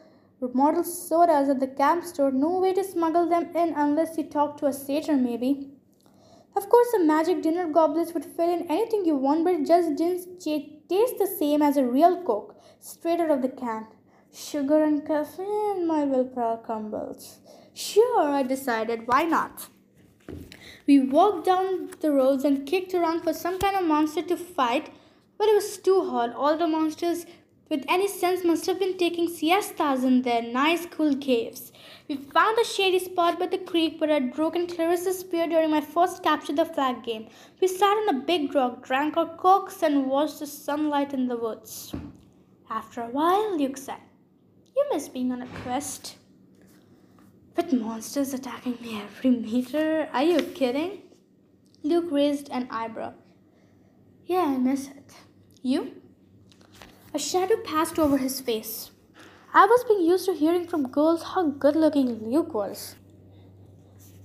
model 0.54 0.84
sodas 0.84 1.50
at 1.50 1.60
the 1.60 1.68
camp 1.68 2.06
store, 2.06 2.32
no 2.32 2.60
way 2.60 2.74
to 2.74 2.84
smuggle 2.84 3.28
them 3.28 3.50
in 3.56 3.74
unless 3.76 4.16
he 4.16 4.24
talked 4.24 4.60
to 4.60 4.68
a 4.68 4.74
satyr, 4.74 5.18
maybe. 5.18 5.69
Of 6.60 6.68
course, 6.68 6.94
a 6.94 7.00
magic 7.00 7.42
dinner 7.42 7.70
goblet 7.70 8.14
would 8.14 8.26
fill 8.26 8.54
in 8.54 8.70
anything 8.70 9.06
you 9.06 9.16
want, 9.16 9.46
but 9.46 9.54
it 9.54 9.66
just 9.66 9.96
didn't 9.96 10.42
taste 10.42 11.18
the 11.18 11.26
same 11.26 11.62
as 11.62 11.78
a 11.78 11.86
real 11.86 12.22
Coke, 12.24 12.54
straight 12.82 13.22
out 13.22 13.32
of 13.32 13.42
the 13.42 13.48
can. 13.48 13.88
Sugar 14.34 14.84
and 14.84 15.08
caffeine, 15.08 15.88
my 15.88 16.04
willpower 16.04 16.58
crumbles. 16.58 17.40
Sure, 17.74 18.24
I 18.24 18.44
decided, 18.44 19.08
why 19.08 19.24
not? 19.24 19.70
We 20.86 21.00
walked 21.00 21.46
down 21.46 21.92
the 22.02 22.12
roads 22.12 22.44
and 22.44 22.68
kicked 22.68 22.94
around 22.94 23.22
for 23.22 23.34
some 23.34 23.58
kind 23.58 23.78
of 23.78 23.86
monster 23.86 24.22
to 24.24 24.36
fight, 24.36 24.92
but 25.38 25.48
it 25.48 25.56
was 25.56 25.78
too 25.78 26.10
hot. 26.10 26.36
All 26.36 26.58
the 26.58 26.68
monsters 26.68 27.26
with 27.70 27.86
any 27.88 28.08
sense 28.08 28.44
must 28.44 28.66
have 28.66 28.80
been 28.80 28.98
taking 28.98 29.28
siestas 29.28 30.04
in 30.04 30.24
their 30.24 30.42
nice 30.42 30.88
cool 30.88 31.16
caves. 31.16 31.72
We 32.08 32.16
found 32.16 32.58
a 32.58 32.66
shady 32.66 32.98
spot 32.98 33.38
by 33.38 33.46
the 33.46 33.60
creek 33.60 34.02
where 34.02 34.12
I'd 34.12 34.34
broken 34.34 34.66
Clarisse's 34.66 35.20
spear 35.20 35.48
during 35.48 35.70
my 35.70 35.82
first 35.82 36.24
capture 36.24 36.54
the 36.54 36.66
flag 36.66 37.04
game. 37.04 37.28
We 37.62 37.68
sat 37.68 37.86
on 37.86 38.16
a 38.16 38.26
big 38.26 38.56
rock, 38.56 38.84
drank 38.84 39.18
our 39.18 39.38
cokes, 39.38 39.84
and 39.84 40.08
watched 40.08 40.40
the 40.40 40.48
sunlight 40.48 41.14
in 41.14 41.28
the 41.28 41.38
woods. 41.38 41.94
After 42.70 43.02
a 43.02 43.08
while, 43.10 43.58
Luke 43.58 43.78
said, 43.78 44.02
You 44.76 44.86
miss 44.92 45.08
being 45.08 45.32
on 45.32 45.44
a 45.44 45.48
quest. 45.64 46.18
With 47.56 47.74
monsters 47.74 48.34
attacking 48.34 48.78
me 48.82 49.00
every 49.00 49.30
meter? 49.32 50.10
Are 50.12 50.24
you 50.24 50.42
kidding? 50.42 51.04
Luke 51.84 52.08
raised 52.10 52.50
an 52.50 52.68
eyebrow. 52.72 53.14
Yeah, 54.26 54.46
I 54.46 54.58
miss 54.58 54.88
it. 54.88 55.14
You? 55.62 55.99
A 57.12 57.18
shadow 57.18 57.58
passed 57.58 57.98
over 57.98 58.18
his 58.18 58.40
face. 58.40 58.92
I 59.52 59.66
was 59.66 59.84
being 59.84 60.02
used 60.02 60.26
to 60.26 60.34
hearing 60.34 60.68
from 60.68 60.92
girls 60.92 61.24
how 61.24 61.50
good 61.50 61.76
looking 61.76 62.30
Luke 62.30 62.54
was. 62.54 62.98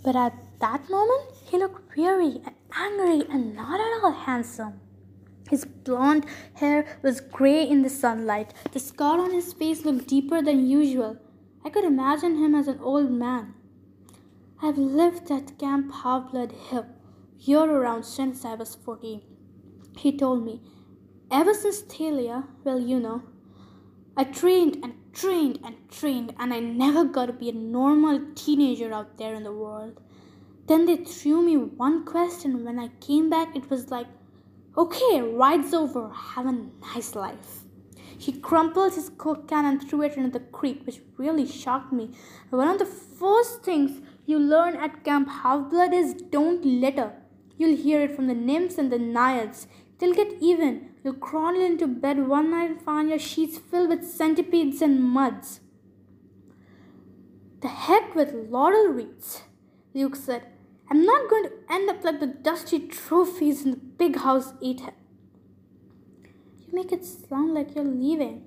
But 0.05 0.15
at 0.15 0.35
that 0.61 0.91
moment, 0.91 1.31
he 1.47 1.57
looked 1.57 1.97
weary 1.97 2.43
and 2.45 2.55
angry 2.77 3.27
and 3.31 3.57
not 3.57 3.81
at 3.81 4.05
all 4.05 4.13
handsome. 4.13 4.81
His 5.49 5.65
blonde 5.65 6.27
hair 6.55 6.99
was 7.03 7.23
gray 7.23 7.67
in 7.67 7.81
the 7.81 7.89
sunlight. 7.89 8.53
The 8.73 8.79
scar 8.81 9.19
on 9.19 9.33
his 9.33 9.55
face 9.55 9.87
looked 9.87 10.09
deeper 10.09 10.43
than 10.43 10.69
usual. 10.69 11.17
I 11.65 11.71
could 11.71 11.85
imagine 11.85 12.37
him 12.37 12.55
as 12.55 12.69
an 12.69 12.81
old 12.81 13.11
man. 13.11 13.55
I've 14.61 14.77
lived 14.77 15.31
at 15.31 15.59
Camp 15.59 15.91
Half 16.03 16.33
Blood 16.33 16.53
Hill 16.53 16.87
year 17.39 17.65
around 17.65 18.05
since 18.05 18.45
I 18.45 18.55
was 18.55 18.75
14. 18.75 19.23
He 19.97 20.17
told 20.19 20.45
me. 20.45 20.61
Ever 21.37 21.53
since 21.53 21.81
Thalia, 21.81 22.45
well, 22.63 22.79
you 22.79 23.01
know, 23.01 23.25
I 24.17 24.23
trained 24.23 24.79
and 24.85 24.95
trained 25.13 25.59
and 25.65 25.75
trained, 25.91 26.33
and 26.39 26.55
I 26.55 26.61
never 26.61 27.05
got 27.05 27.27
to 27.27 27.33
be 27.33 27.49
a 27.49 27.53
normal 27.53 28.21
teenager 28.37 28.93
out 28.93 29.19
there 29.19 29.35
in 29.35 29.43
the 29.43 29.51
world. 29.51 30.01
Then 30.69 30.87
they 30.87 30.97
threw 30.97 31.43
me 31.43 31.57
one 31.57 32.05
quest, 32.05 32.45
and 32.45 32.65
when 32.65 32.79
I 32.79 32.87
came 33.01 33.31
back, 33.31 33.57
it 33.57 33.69
was 33.69 33.91
like, 33.91 34.07
okay, 34.79 35.23
ride's 35.23 35.75
over, 35.75 36.09
have 36.11 36.47
a 36.47 36.53
nice 36.93 37.17
life. 37.17 37.65
He 38.17 38.31
crumpled 38.31 38.95
his 38.95 39.09
coke 39.09 39.49
can 39.49 39.65
and 39.65 39.83
threw 39.83 40.03
it 40.03 40.17
into 40.17 40.39
the 40.39 40.45
creek, 40.45 40.83
which 40.87 41.01
really 41.17 41.49
shocked 41.49 41.93
me. 41.93 42.11
One 42.51 42.69
of 42.69 42.79
the 42.79 42.87
first 42.87 43.65
things 43.65 44.01
you 44.25 44.39
learn 44.39 44.77
at 44.77 45.03
Camp 45.03 45.29
Half 45.29 45.69
Blood 45.71 45.93
is 45.93 46.15
don't 46.15 46.65
litter. 46.65 47.13
You'll 47.59 47.77
hear 47.77 48.03
it 48.03 48.15
from 48.15 48.29
the 48.29 48.35
nymphs 48.35 48.79
and 48.79 48.93
the 48.93 49.01
naiads. 49.01 49.67
They'll 49.99 50.15
get 50.15 50.35
even. 50.41 50.94
You'll 51.05 51.15
crawl 51.15 51.61
into 51.61 51.87
bed 51.87 52.27
one 52.27 52.51
night 52.51 52.71
and 52.71 52.81
find 52.81 53.11
your 53.11 53.19
sheets 53.19 53.59
filled 53.59 53.91
with 53.91 54.09
centipedes 54.09 54.81
and 54.81 55.03
muds. 55.03 55.61
The 57.61 57.69
heck 57.69 58.15
with 58.15 58.33
laurel 58.33 58.89
wreaths, 58.89 59.43
Luke 59.93 60.17
said. 60.17 60.47
I'm 60.91 61.05
not 61.05 61.29
going 61.29 61.45
to 61.45 61.53
end 61.71 61.91
up 61.91 62.03
like 62.05 62.21
the 62.21 62.27
dusty 62.27 62.79
trophies 62.79 63.65
in 63.65 63.73
the 63.73 63.77
big 63.77 64.17
house 64.17 64.55
eater. 64.63 64.93
You 66.67 66.73
make 66.73 66.91
it 66.91 67.05
sound 67.05 67.53
like 67.53 67.75
you're 67.75 67.85
leaving. 67.85 68.47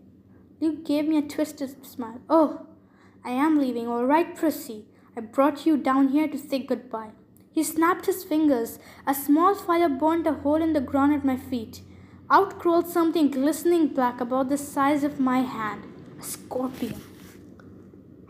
Luke 0.60 0.84
gave 0.84 1.08
me 1.08 1.18
a 1.18 1.22
twisted 1.22 1.86
smile. 1.86 2.22
Oh, 2.28 2.66
I 3.24 3.32
am 3.32 3.60
leaving, 3.60 3.88
all 3.88 4.06
right, 4.06 4.36
Percy. 4.36 4.86
I 5.16 5.22
brought 5.22 5.68
you 5.68 5.78
down 5.78 6.10
here 6.10 6.28
to 6.28 6.38
say 6.38 6.60
goodbye. 6.60 7.12
He 7.52 7.64
snapped 7.64 8.08
his 8.08 8.24
fingers. 8.24 8.80
A 9.06 9.14
small 9.14 9.54
fire 9.54 9.90
burned 9.90 10.26
a 10.26 10.34
hole 10.34 10.62
in 10.62 10.74
the 10.74 10.82
ground 10.82 11.14
at 11.14 11.26
my 11.26 11.38
feet. 11.38 11.82
Out 12.30 12.60
crawled 12.60 12.90
something 12.90 13.32
glistening 13.32 13.88
black 13.88 14.20
about 14.20 14.50
the 14.50 14.58
size 14.58 15.06
of 15.06 15.18
my 15.18 15.40
hand. 15.40 15.84
A 16.20 16.24
scorpion. 16.24 17.02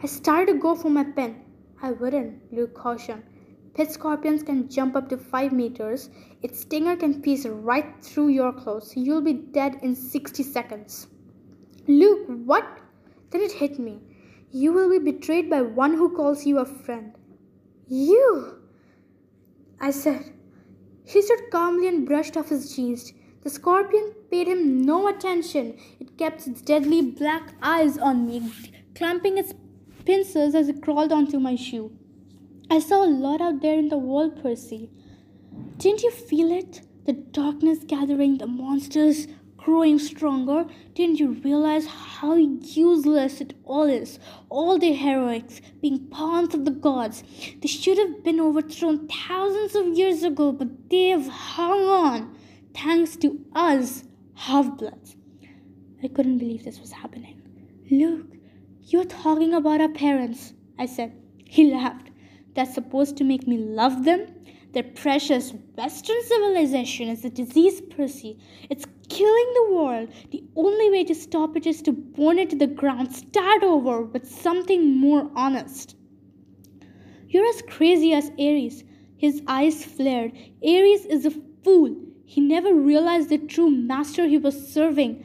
I 0.03 0.05
started 0.05 0.53
to 0.53 0.59
go 0.59 0.75
for 0.75 0.89
my 0.89 1.03
pen. 1.03 1.43
I 1.81 1.93
wouldn't, 1.93 2.53
Luke 2.53 2.75
cautioned. 2.75 3.23
Pit 3.73 3.91
scorpions 3.91 4.43
can 4.43 4.69
jump 4.69 4.95
up 4.95 5.09
to 5.09 5.17
5 5.17 5.51
meters. 5.51 6.11
Its 6.43 6.59
stinger 6.59 6.95
can 6.95 7.23
pierce 7.23 7.47
right 7.47 7.87
through 8.03 8.27
your 8.27 8.53
clothes. 8.53 8.93
You'll 8.95 9.21
be 9.21 9.33
dead 9.33 9.79
in 9.81 9.95
60 9.95 10.43
seconds. 10.43 11.07
Luke, 11.87 12.27
what? 12.45 12.67
Then 13.31 13.41
it 13.41 13.51
hit 13.51 13.79
me. 13.79 13.99
You 14.51 14.73
will 14.73 14.91
be 14.91 15.11
betrayed 15.11 15.49
by 15.49 15.63
one 15.63 15.93
who 15.93 16.15
calls 16.15 16.45
you 16.45 16.59
a 16.59 16.65
friend. 16.65 17.13
You! 17.87 18.59
I 19.81 19.89
said. 19.89 20.33
He 21.03 21.21
stood 21.23 21.49
calmly 21.51 21.87
and 21.87 22.05
brushed 22.05 22.37
off 22.37 22.49
his 22.49 22.75
jeans. 22.75 23.11
The 23.47 23.53
scorpion 23.53 24.13
paid 24.29 24.49
him 24.49 24.81
no 24.81 25.07
attention. 25.07 25.77
It 26.01 26.17
kept 26.17 26.47
its 26.47 26.61
deadly 26.61 27.01
black 27.01 27.53
eyes 27.61 27.97
on 27.97 28.27
me, 28.27 28.51
clamping 28.93 29.37
its 29.37 29.53
pincers 30.03 30.53
as 30.53 30.67
it 30.67 30.81
crawled 30.81 31.13
onto 31.13 31.39
my 31.39 31.55
shoe. 31.55 31.97
I 32.69 32.79
saw 32.79 33.05
a 33.05 33.07
lot 33.07 33.39
out 33.39 33.61
there 33.61 33.79
in 33.79 33.87
the 33.87 33.97
world, 33.97 34.43
Percy. 34.43 34.89
Didn't 35.77 36.03
you 36.03 36.11
feel 36.11 36.51
it? 36.51 36.81
The 37.05 37.13
darkness 37.13 37.85
gathering, 37.87 38.37
the 38.37 38.47
monsters 38.47 39.27
growing 39.55 39.97
stronger. 39.97 40.65
Didn't 40.93 41.21
you 41.21 41.31
realize 41.31 41.85
how 41.85 42.35
useless 42.35 43.39
it 43.39 43.53
all 43.63 43.85
is? 43.85 44.19
All 44.49 44.77
the 44.77 44.91
heroics, 44.91 45.61
being 45.81 46.07
pawns 46.07 46.53
of 46.53 46.65
the 46.65 46.71
gods. 46.71 47.23
They 47.61 47.69
should 47.69 47.97
have 47.97 48.25
been 48.25 48.41
overthrown 48.41 49.07
thousands 49.07 49.73
of 49.73 49.97
years 49.97 50.23
ago, 50.23 50.51
but 50.51 50.89
they've 50.89 51.29
hung 51.29 51.85
on 51.85 52.36
thanks 52.77 53.15
to 53.17 53.43
us, 53.55 54.03
half 54.35 54.77
bloods. 54.77 55.15
I 56.03 56.07
couldn't 56.07 56.37
believe 56.37 56.63
this 56.63 56.79
was 56.79 56.91
happening. 56.91 57.41
Luke, 57.89 58.27
you're 58.83 59.05
talking 59.05 59.53
about 59.55 59.81
our 59.81 59.89
parents, 59.89 60.53
I 60.77 60.85
said. 60.85 61.11
He 61.43 61.71
laughed. 61.73 62.11
That's 62.53 62.75
supposed 62.75 63.17
to 63.17 63.23
make 63.23 63.47
me 63.47 63.57
love 63.57 64.03
them? 64.03 64.27
Their 64.73 64.83
precious 64.83 65.53
Western 65.75 66.21
civilization 66.23 67.09
is 67.09 67.25
a 67.25 67.29
disease, 67.29 67.81
Percy. 67.81 68.37
It's 68.69 68.85
killing 69.09 69.53
the 69.55 69.73
world. 69.73 70.09
The 70.31 70.43
only 70.55 70.91
way 70.91 71.03
to 71.05 71.15
stop 71.15 71.57
it 71.57 71.65
is 71.65 71.81
to 71.83 71.91
burn 71.91 72.37
it 72.37 72.51
to 72.51 72.55
the 72.55 72.67
ground, 72.67 73.15
start 73.15 73.63
over 73.63 74.01
with 74.01 74.29
something 74.29 74.99
more 74.99 75.31
honest. 75.35 75.95
You're 77.27 77.47
as 77.47 77.63
crazy 77.63 78.13
as 78.13 78.31
Ares. 78.39 78.83
His 79.17 79.41
eyes 79.47 79.83
flared. 79.83 80.31
Ares 80.63 81.05
is 81.05 81.25
a 81.25 81.31
fool. 81.63 82.06
He 82.29 82.41
never 82.41 82.73
realized 82.73 83.29
the 83.29 83.37
true 83.37 83.69
master 83.69 84.27
he 84.27 84.37
was 84.37 84.69
serving. 84.69 85.23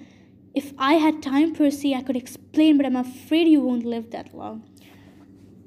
If 0.55 0.73
I 0.79 0.95
had 0.95 1.21
time, 1.21 1.53
Percy, 1.53 1.97
I 1.97 2.03
could 2.03 2.17
explain, 2.17 2.77
but 2.77 2.87
I'm 2.87 2.95
afraid 2.95 3.49
you 3.49 3.61
won't 3.61 3.85
live 3.85 4.13
that 4.13 4.33
long. 4.33 4.63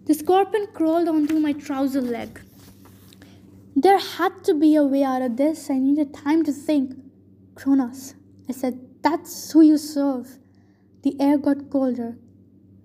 The 0.05 0.13
scorpion 0.13 0.67
crawled 0.73 1.09
onto 1.09 1.37
my 1.37 1.51
trouser 1.51 1.99
leg. 1.99 2.39
There 3.75 3.99
had 3.99 4.45
to 4.45 4.53
be 4.53 4.77
a 4.77 4.85
way 4.85 5.03
out 5.03 5.21
of 5.21 5.35
this. 5.35 5.69
I 5.69 5.77
needed 5.77 6.13
time 6.13 6.45
to 6.45 6.53
think. 6.53 6.93
Kronos, 7.53 8.15
I 8.47 8.53
said, 8.53 8.79
that's 9.03 9.51
who 9.51 9.61
you 9.61 9.77
serve. 9.77 10.39
The 11.03 11.19
air 11.19 11.37
got 11.37 11.69
colder. 11.69 12.17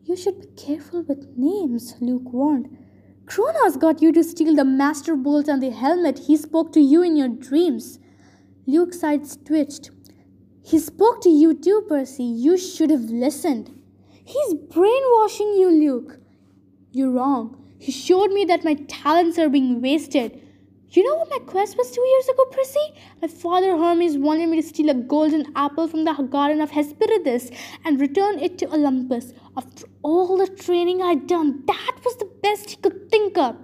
You 0.02 0.16
should 0.16 0.40
be 0.40 0.48
careful 0.60 1.02
with 1.02 1.36
names, 1.36 1.94
Luke 2.00 2.32
warned. 2.32 2.76
Kronos 3.26 3.76
got 3.76 4.02
you 4.02 4.10
to 4.10 4.24
steal 4.24 4.56
the 4.56 4.64
master 4.64 5.14
bolt 5.14 5.46
and 5.46 5.62
the 5.62 5.70
helmet. 5.70 6.18
He 6.26 6.36
spoke 6.36 6.72
to 6.72 6.80
you 6.80 7.00
in 7.00 7.16
your 7.16 7.28
dreams. 7.28 8.00
Luke's 8.66 9.02
eyes 9.02 9.38
twitched. 9.44 9.90
He 10.62 10.78
spoke 10.78 11.22
to 11.22 11.28
you 11.28 11.54
too, 11.54 11.84
Percy. 11.88 12.24
You 12.24 12.58
should 12.58 12.90
have 12.90 13.10
listened. 13.10 13.70
He's 14.24 14.54
brainwashing 14.54 15.54
you, 15.54 15.70
Luke. 15.70 16.20
You're 16.92 17.10
wrong. 17.10 17.56
He 17.78 17.90
showed 17.90 18.30
me 18.30 18.44
that 18.44 18.64
my 18.64 18.74
talents 18.74 19.38
are 19.38 19.48
being 19.48 19.80
wasted. 19.80 20.40
You 20.90 21.04
know 21.04 21.14
what 21.14 21.30
my 21.30 21.38
quest 21.38 21.76
was 21.76 21.90
two 21.90 22.04
years 22.04 22.28
ago, 22.28 22.44
Percy? 22.50 23.02
My 23.22 23.28
father 23.28 23.78
Hermes 23.78 24.18
wanted 24.18 24.48
me 24.48 24.60
to 24.60 24.68
steal 24.68 24.90
a 24.90 24.94
golden 24.94 25.46
apple 25.54 25.88
from 25.88 26.04
the 26.04 26.12
garden 26.14 26.60
of 26.60 26.72
Hesperides 26.72 27.50
and 27.84 28.00
return 28.00 28.40
it 28.40 28.58
to 28.58 28.72
Olympus. 28.72 29.32
After 29.56 29.86
all 30.02 30.36
the 30.36 30.48
training 30.48 31.00
I'd 31.00 31.26
done, 31.26 31.62
that 31.66 32.00
was 32.04 32.16
the 32.16 32.30
best 32.42 32.70
he 32.70 32.76
could 32.76 33.08
think 33.08 33.38
of. 33.38 33.56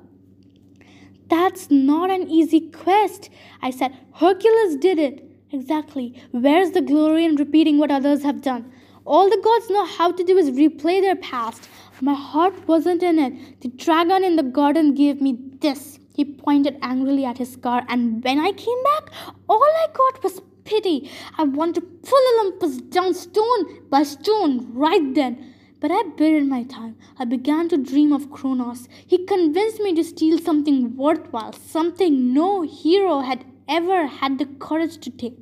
That's 1.28 1.70
not 1.70 2.10
an 2.10 2.28
easy 2.28 2.60
quest, 2.60 3.30
I 3.62 3.70
said. 3.70 3.96
Hercules 4.14 4.76
did 4.76 4.98
it. 4.98 5.22
Exactly. 5.52 6.20
Where's 6.30 6.72
the 6.72 6.80
glory 6.80 7.24
in 7.24 7.36
repeating 7.36 7.78
what 7.78 7.90
others 7.90 8.22
have 8.22 8.42
done? 8.42 8.72
All 9.04 9.30
the 9.30 9.40
gods 9.42 9.70
know 9.70 9.86
how 9.86 10.12
to 10.12 10.24
do 10.24 10.36
is 10.36 10.50
replay 10.50 11.00
their 11.00 11.16
past. 11.16 11.68
My 12.00 12.14
heart 12.14 12.66
wasn't 12.68 13.02
in 13.02 13.18
it. 13.18 13.60
The 13.60 13.68
dragon 13.68 14.24
in 14.24 14.36
the 14.36 14.42
garden 14.42 14.94
gave 14.94 15.20
me 15.20 15.38
this. 15.60 15.98
He 16.14 16.24
pointed 16.24 16.78
angrily 16.82 17.24
at 17.24 17.38
his 17.38 17.52
scar, 17.52 17.84
and 17.88 18.24
when 18.24 18.40
I 18.40 18.52
came 18.52 18.82
back, 18.84 19.10
all 19.48 19.62
I 19.62 19.86
got 19.92 20.22
was 20.24 20.40
pity. 20.64 21.10
I 21.38 21.44
want 21.44 21.74
to 21.76 21.80
pull 21.80 22.40
Olympus 22.40 22.78
down 22.78 23.14
stone 23.14 23.88
by 23.90 24.02
stone 24.02 24.72
right 24.72 25.14
then. 25.14 25.54
But 25.78 25.90
I 25.90 26.02
bided 26.16 26.48
my 26.48 26.62
time. 26.62 26.96
I 27.18 27.26
began 27.26 27.68
to 27.68 27.76
dream 27.76 28.12
of 28.12 28.30
Kronos. 28.30 28.88
He 29.06 29.26
convinced 29.26 29.80
me 29.80 29.94
to 29.94 30.04
steal 30.04 30.38
something 30.38 30.96
worthwhile, 30.96 31.52
something 31.52 32.32
no 32.32 32.62
hero 32.62 33.20
had 33.20 33.44
ever 33.68 34.06
had 34.06 34.38
the 34.38 34.46
courage 34.46 34.98
to 34.98 35.10
take. 35.10 35.36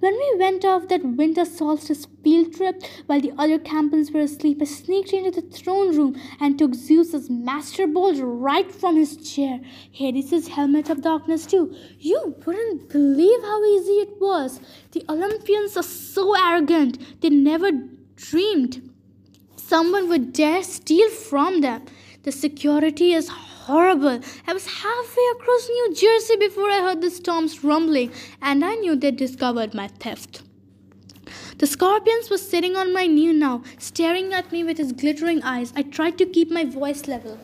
When 0.00 0.14
we 0.14 0.34
went 0.38 0.64
off 0.64 0.88
that 0.88 1.04
winter 1.04 1.44
solstice 1.44 2.06
field 2.22 2.54
trip, 2.54 2.82
while 3.06 3.20
the 3.20 3.32
other 3.38 3.58
campers 3.58 4.12
were 4.12 4.20
asleep, 4.20 4.58
I 4.60 4.66
sneaked 4.66 5.12
into 5.12 5.30
the 5.30 5.48
throne 5.48 5.96
room 5.96 6.20
and 6.38 6.58
took 6.58 6.74
Zeus's 6.74 7.30
master 7.30 7.86
bolt 7.86 8.18
right 8.20 8.70
from 8.70 8.96
his 8.96 9.16
chair. 9.16 9.60
Hades' 9.90 10.48
helmet 10.48 10.90
of 10.90 11.02
darkness, 11.02 11.46
too. 11.46 11.74
You 11.98 12.36
wouldn't 12.44 12.90
believe 12.90 13.42
how 13.42 13.64
easy 13.64 13.92
it 13.92 14.20
was. 14.20 14.60
The 14.92 15.04
Olympians 15.08 15.76
are 15.76 15.82
so 15.82 16.36
arrogant, 16.36 17.20
they 17.22 17.30
never 17.30 17.70
dreamed 18.16 18.89
someone 19.70 20.08
would 20.08 20.32
dare 20.32 20.62
steal 20.64 21.08
from 21.10 21.60
them. 21.60 21.82
The 22.24 22.32
security 22.32 23.12
is 23.12 23.28
horrible. 23.28 24.20
I 24.48 24.52
was 24.52 24.66
halfway 24.66 25.26
across 25.34 25.68
New 25.68 25.94
Jersey 25.94 26.36
before 26.36 26.70
I 26.70 26.80
heard 26.80 27.00
the 27.00 27.10
storms 27.10 27.62
rumbling, 27.62 28.10
and 28.42 28.64
I 28.64 28.74
knew 28.74 28.96
they'd 28.96 29.16
discovered 29.16 29.72
my 29.72 29.86
theft. 29.86 30.42
The 31.58 31.68
scorpions 31.68 32.30
was 32.30 32.50
sitting 32.50 32.74
on 32.74 32.92
my 32.92 33.06
knee 33.06 33.32
now, 33.32 33.62
staring 33.78 34.32
at 34.32 34.50
me 34.50 34.64
with 34.64 34.78
his 34.78 34.92
glittering 34.92 35.40
eyes. 35.44 35.72
I 35.76 35.82
tried 35.82 36.18
to 36.18 36.26
keep 36.26 36.50
my 36.50 36.64
voice 36.64 37.06
level. 37.06 37.38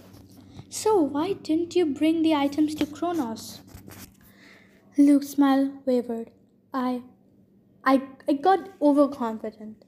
So, 0.69 1.01
why 1.01 1.35
didn't 1.35 1.77
you 1.77 1.87
bring 1.87 2.23
the 2.23 2.35
items 2.35 2.75
to 2.77 2.87
Kronos? 2.87 3.61
Luke's 4.99 5.29
smile 5.29 5.71
wavered. 5.85 6.33
I. 6.75 7.03
I, 7.85 8.03
I 8.29 8.33
got 8.33 8.71
overconfident. 8.83 9.86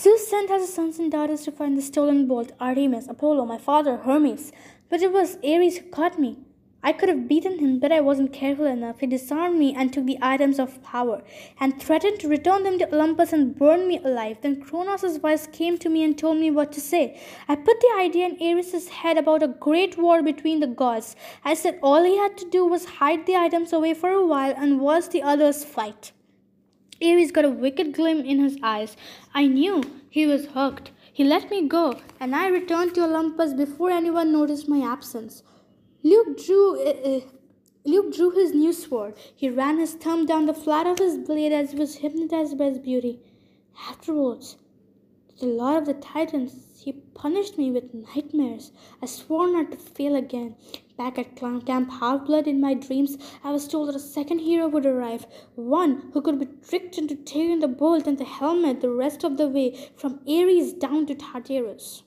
Zeus 0.00 0.28
sent 0.28 0.48
his 0.48 0.72
sons 0.72 1.00
and 1.00 1.10
daughters 1.10 1.42
to 1.42 1.50
find 1.50 1.76
the 1.76 1.82
stolen 1.82 2.28
bolt 2.28 2.52
Artemis, 2.60 3.08
Apollo, 3.08 3.46
my 3.46 3.58
father, 3.58 3.96
Hermes. 3.96 4.52
But 4.88 5.02
it 5.02 5.10
was 5.12 5.38
Ares 5.42 5.78
who 5.78 5.88
caught 5.90 6.20
me. 6.20 6.38
I 6.84 6.92
could 6.92 7.08
have 7.08 7.26
beaten 7.26 7.58
him, 7.58 7.80
but 7.80 7.90
I 7.90 8.00
wasn't 8.00 8.32
careful 8.32 8.66
enough. 8.66 9.00
He 9.00 9.08
disarmed 9.08 9.58
me 9.58 9.74
and 9.74 9.92
took 9.92 10.06
the 10.06 10.20
items 10.22 10.60
of 10.60 10.80
power, 10.84 11.24
and 11.58 11.82
threatened 11.82 12.20
to 12.20 12.28
return 12.28 12.62
them 12.62 12.78
to 12.78 12.94
Olympus 12.94 13.32
and 13.32 13.58
burn 13.58 13.88
me 13.88 13.98
alive. 13.98 14.36
Then 14.40 14.62
Kronos' 14.62 15.16
voice 15.16 15.48
came 15.48 15.78
to 15.78 15.88
me 15.88 16.04
and 16.04 16.16
told 16.16 16.38
me 16.38 16.52
what 16.52 16.70
to 16.74 16.80
say. 16.80 17.20
I 17.48 17.56
put 17.56 17.80
the 17.80 17.92
idea 17.98 18.28
in 18.28 18.40
Ares' 18.40 18.90
head 19.00 19.18
about 19.18 19.42
a 19.42 19.48
great 19.48 19.98
war 19.98 20.22
between 20.22 20.60
the 20.60 20.68
gods. 20.68 21.16
I 21.44 21.54
said 21.54 21.80
all 21.82 22.04
he 22.04 22.16
had 22.18 22.38
to 22.38 22.48
do 22.48 22.64
was 22.64 22.84
hide 22.84 23.26
the 23.26 23.34
items 23.34 23.72
away 23.72 23.94
for 23.94 24.10
a 24.10 24.24
while 24.24 24.54
and 24.56 24.80
watch 24.80 25.08
the 25.08 25.22
others 25.22 25.64
fight. 25.64 26.12
Ares 27.02 27.30
got 27.30 27.44
a 27.44 27.50
wicked 27.50 27.94
gleam 27.94 28.20
in 28.20 28.40
his 28.40 28.58
eyes. 28.62 28.96
I 29.34 29.46
knew 29.46 29.82
he 30.10 30.26
was 30.26 30.46
hooked. 30.46 30.90
He 31.12 31.24
let 31.24 31.50
me 31.50 31.66
go, 31.68 32.00
and 32.20 32.34
I 32.34 32.48
returned 32.48 32.94
to 32.94 33.04
Olympus 33.04 33.52
before 33.52 33.90
anyone 33.90 34.32
noticed 34.32 34.68
my 34.68 34.80
absence. 34.80 35.42
Luke 36.02 36.38
drew. 36.44 36.80
Uh, 36.80 36.90
uh, 36.90 37.20
Luke 37.84 38.14
drew 38.14 38.30
his 38.30 38.52
new 38.52 38.72
sword. 38.72 39.14
He 39.34 39.48
ran 39.48 39.78
his 39.78 39.94
thumb 39.94 40.26
down 40.26 40.46
the 40.46 40.54
flat 40.54 40.86
of 40.86 40.98
his 40.98 41.16
blade 41.16 41.52
as 41.52 41.70
he 41.70 41.78
was 41.78 41.96
hypnotized 41.96 42.58
by 42.58 42.66
its 42.66 42.78
beauty. 42.78 43.20
Afterwards, 43.88 44.56
the 45.40 45.46
Lord 45.46 45.76
of 45.76 45.86
the 45.86 45.94
Titans, 45.94 46.82
he 46.84 46.92
punished 47.14 47.56
me 47.58 47.70
with 47.70 47.94
nightmares. 47.94 48.72
I 49.00 49.06
swore 49.06 49.46
not 49.46 49.70
to 49.70 49.76
fail 49.76 50.16
again. 50.16 50.56
Back 50.96 51.16
at 51.16 51.36
Camp 51.36 51.90
Half 51.92 52.26
Blood 52.26 52.48
in 52.48 52.60
my 52.60 52.74
dreams, 52.74 53.16
I 53.44 53.52
was 53.52 53.68
told 53.68 53.88
that 53.88 53.94
a 53.94 54.00
second 54.00 54.40
hero 54.40 54.66
would 54.66 54.84
arrive, 54.84 55.26
one 55.54 56.10
who 56.12 56.22
could 56.22 56.40
be 56.40 56.48
tricked 56.68 56.98
into 56.98 57.14
taking 57.14 57.60
the 57.60 57.68
bolt 57.68 58.08
and 58.08 58.18
the 58.18 58.24
helmet 58.24 58.80
the 58.80 58.90
rest 58.90 59.22
of 59.22 59.36
the 59.36 59.48
way 59.48 59.90
from 59.96 60.20
Ares 60.28 60.72
down 60.72 61.06
to 61.06 61.14
Tartarus. 61.14 62.02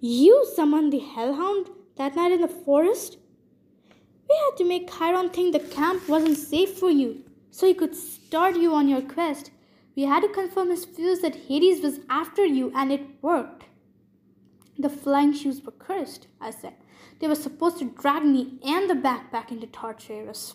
You 0.00 0.46
summoned 0.54 0.92
the 0.92 1.00
Hellhound 1.00 1.68
that 1.96 2.16
night 2.16 2.32
in 2.32 2.40
the 2.40 2.48
forest? 2.48 3.18
We 4.30 4.36
had 4.36 4.56
to 4.56 4.64
make 4.64 4.90
Chiron 4.90 5.28
think 5.28 5.52
the 5.52 5.60
camp 5.60 6.08
wasn't 6.08 6.38
safe 6.38 6.78
for 6.78 6.90
you, 6.90 7.24
so 7.50 7.66
he 7.66 7.74
could 7.74 7.94
start 7.94 8.56
you 8.56 8.72
on 8.72 8.88
your 8.88 9.02
quest. 9.02 9.50
We 9.98 10.04
had 10.04 10.20
to 10.20 10.28
confirm 10.28 10.70
his 10.70 10.84
fears 10.84 11.22
that 11.22 11.34
Hades 11.34 11.82
was 11.82 11.98
after 12.08 12.44
you, 12.44 12.70
and 12.72 12.92
it 12.92 13.20
worked. 13.20 13.64
The 14.78 14.88
flying 14.88 15.32
shoes 15.34 15.60
were 15.60 15.72
cursed, 15.72 16.28
I 16.40 16.52
said. 16.52 16.74
They 17.18 17.26
were 17.26 17.34
supposed 17.34 17.80
to 17.80 17.90
drag 18.00 18.24
me 18.24 18.60
and 18.64 18.88
the 18.88 18.94
backpack 18.94 19.50
into 19.50 19.66
Tartarus. 19.66 20.54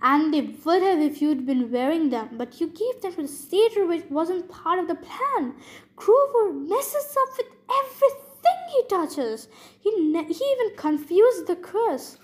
And 0.00 0.32
they 0.32 0.40
would 0.40 0.82
have 0.82 0.98
if 0.98 1.20
you'd 1.20 1.44
been 1.44 1.70
wearing 1.70 2.08
them, 2.08 2.38
but 2.38 2.58
you 2.58 2.68
gave 2.68 3.02
them 3.02 3.12
to 3.16 3.22
the 3.24 3.28
satyr, 3.28 3.84
which 3.84 4.06
wasn't 4.08 4.48
part 4.48 4.78
of 4.78 4.88
the 4.88 4.94
plan. 4.94 5.56
Grover 5.94 6.54
messes 6.54 7.14
up 7.20 7.36
with 7.36 7.48
everything 7.68 8.60
he 8.72 8.82
touches. 8.88 9.46
He, 9.78 9.90
ne- 10.10 10.32
he 10.32 10.42
even 10.42 10.76
confused 10.78 11.48
the 11.48 11.56
curse. 11.56 12.16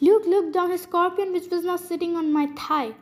Luke 0.00 0.24
looked 0.26 0.52
down 0.52 0.72
his 0.72 0.82
scorpion, 0.82 1.32
which 1.32 1.48
was 1.48 1.62
now 1.62 1.76
sitting 1.76 2.16
on 2.16 2.32
my 2.32 2.46
thigh. 2.56 2.96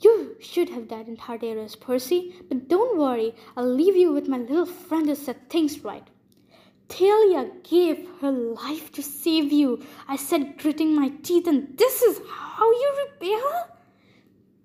You 0.00 0.36
should 0.40 0.68
have 0.70 0.88
died 0.88 1.08
in 1.08 1.16
Tartarus, 1.16 1.76
Percy, 1.76 2.34
but 2.48 2.68
don't 2.68 2.98
worry, 2.98 3.34
I'll 3.56 3.72
leave 3.72 3.96
you 3.96 4.12
with 4.12 4.28
my 4.28 4.38
little 4.38 4.66
friend 4.66 5.06
to 5.06 5.16
set 5.16 5.48
things 5.48 5.82
right. 5.84 6.08
Thalia 6.88 7.50
gave 7.62 8.08
her 8.20 8.30
life 8.30 8.92
to 8.92 9.02
save 9.02 9.52
you, 9.52 9.84
I 10.06 10.16
said, 10.16 10.58
gritting 10.58 10.94
my 10.94 11.08
teeth, 11.22 11.46
and 11.46 11.76
this 11.78 12.02
is 12.02 12.20
how 12.28 12.70
you 12.70 13.06
repay 13.06 13.32
her? 13.32 13.70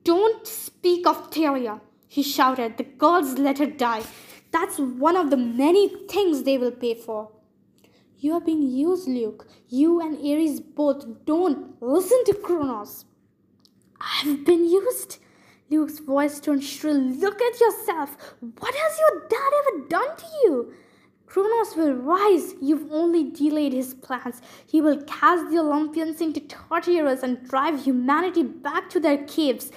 Don't 0.04 0.46
speak 0.46 1.08
of 1.08 1.32
Thalia, 1.32 1.82
he 2.08 2.24
shouted. 2.24 2.78
The 2.78 2.84
gods 2.84 3.38
let 3.38 3.60
her 3.60 3.68
die. 3.68 4.04
That's 4.52 4.80
one 4.80 5.16
of 5.16 5.30
the 5.30 5.38
many 5.38 5.90
things 6.08 6.44
they 6.44 6.58
will 6.58 6.72
pay 6.72 6.96
for. 6.96 7.32
You 8.18 8.34
are 8.34 8.42
being 8.42 8.64
used, 8.64 9.08
Luke. 9.08 9.48
You 9.70 10.02
and 10.02 10.18
Ares 10.18 10.60
both 10.60 11.26
don't 11.26 11.82
listen 11.82 12.22
to 12.26 12.34
Kronos. 12.34 13.06
I've 14.02 14.46
been 14.46 14.70
used. 14.70 15.18
Luke's 15.70 16.00
voice 16.00 16.40
turned 16.40 16.64
shrill. 16.64 17.00
Look 17.00 17.42
at 17.42 17.60
yourself. 17.60 18.18
What 18.40 18.74
has 18.74 19.00
your 19.00 19.28
dad 19.28 19.52
ever 19.60 19.88
done 19.88 20.18
to 20.18 20.26
you? 20.44 20.74
Kronos 21.28 21.76
will 21.76 21.94
rise. 21.94 22.56
You've 22.60 22.92
only 22.92 23.30
delayed 23.30 23.74
his 23.74 23.94
plans. 23.94 24.42
He 24.66 24.82
will 24.82 25.04
cast 25.04 25.52
the 25.52 25.60
Olympians 25.60 26.22
into 26.22 26.40
Tartarus 26.40 27.22
and 27.22 27.48
drive 27.48 27.84
humanity 27.84 28.42
back 28.42 28.90
to 28.90 29.00
their 29.00 29.24
caves. 29.26 29.72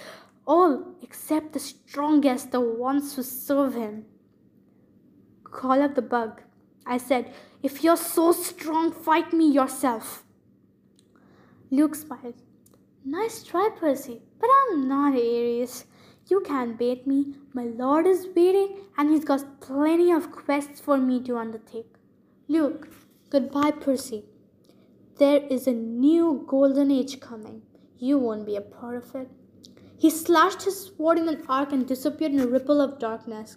All 0.46 0.94
except 1.02 1.52
the 1.52 1.60
strongest, 1.60 2.52
the 2.52 2.60
ones 2.60 3.14
who 3.14 3.22
serve 3.22 3.74
him. 3.74 4.06
Call 5.44 5.82
up 5.82 5.94
the 5.94 6.02
bug. 6.02 6.40
I 6.86 6.96
said, 6.96 7.32
If 7.62 7.84
you're 7.84 7.98
so 7.98 8.32
strong, 8.32 8.90
fight 8.90 9.32
me 9.32 9.50
yourself. 9.50 10.24
Luke 11.70 11.94
smiled. 11.94 12.42
Nice 13.04 13.42
try, 13.42 13.68
Percy, 13.80 14.22
but 14.38 14.48
I'm 14.48 14.88
not 14.88 15.14
Ares. 15.14 15.86
You 16.28 16.40
can't 16.40 16.78
bait 16.78 17.04
me. 17.04 17.34
My 17.52 17.64
lord 17.64 18.06
is 18.06 18.28
waiting, 18.36 18.78
and 18.96 19.10
he's 19.10 19.24
got 19.24 19.60
plenty 19.60 20.12
of 20.12 20.30
quests 20.30 20.80
for 20.80 20.98
me 20.98 21.20
to 21.24 21.36
undertake. 21.36 21.96
Luke, 22.46 22.88
goodbye, 23.28 23.72
Percy. 23.72 24.24
There 25.18 25.42
is 25.50 25.66
a 25.66 25.72
new 25.72 26.44
golden 26.46 26.92
age 26.92 27.18
coming. 27.18 27.62
You 27.98 28.18
won't 28.18 28.46
be 28.46 28.54
a 28.54 28.60
part 28.60 29.02
of 29.02 29.14
it. 29.16 29.28
He 29.98 30.08
slashed 30.08 30.62
his 30.62 30.86
sword 30.86 31.18
in 31.18 31.28
an 31.28 31.42
arc 31.48 31.72
and 31.72 31.86
disappeared 31.86 32.32
in 32.32 32.40
a 32.40 32.46
ripple 32.46 32.80
of 32.80 33.00
darkness. 33.00 33.56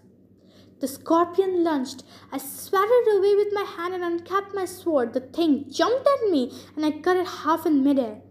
The 0.79 0.88
scorpion 0.88 1.63
lunged. 1.63 2.03
I 2.31 2.39
swatted 2.39 2.89
it 2.91 3.17
away 3.17 3.36
with 3.36 3.53
my 3.53 3.63
hand 3.63 3.93
and 3.93 4.03
uncapped 4.03 4.55
my 4.55 4.65
sword. 4.65 5.13
The 5.13 5.21
thing 5.21 5.71
jumped 5.71 6.08
at 6.08 6.31
me, 6.31 6.51
and 6.75 6.84
I 6.84 6.91
cut 6.91 7.17
it 7.17 7.27
half 7.27 7.67
in 7.67 7.84
midair. 7.84 8.21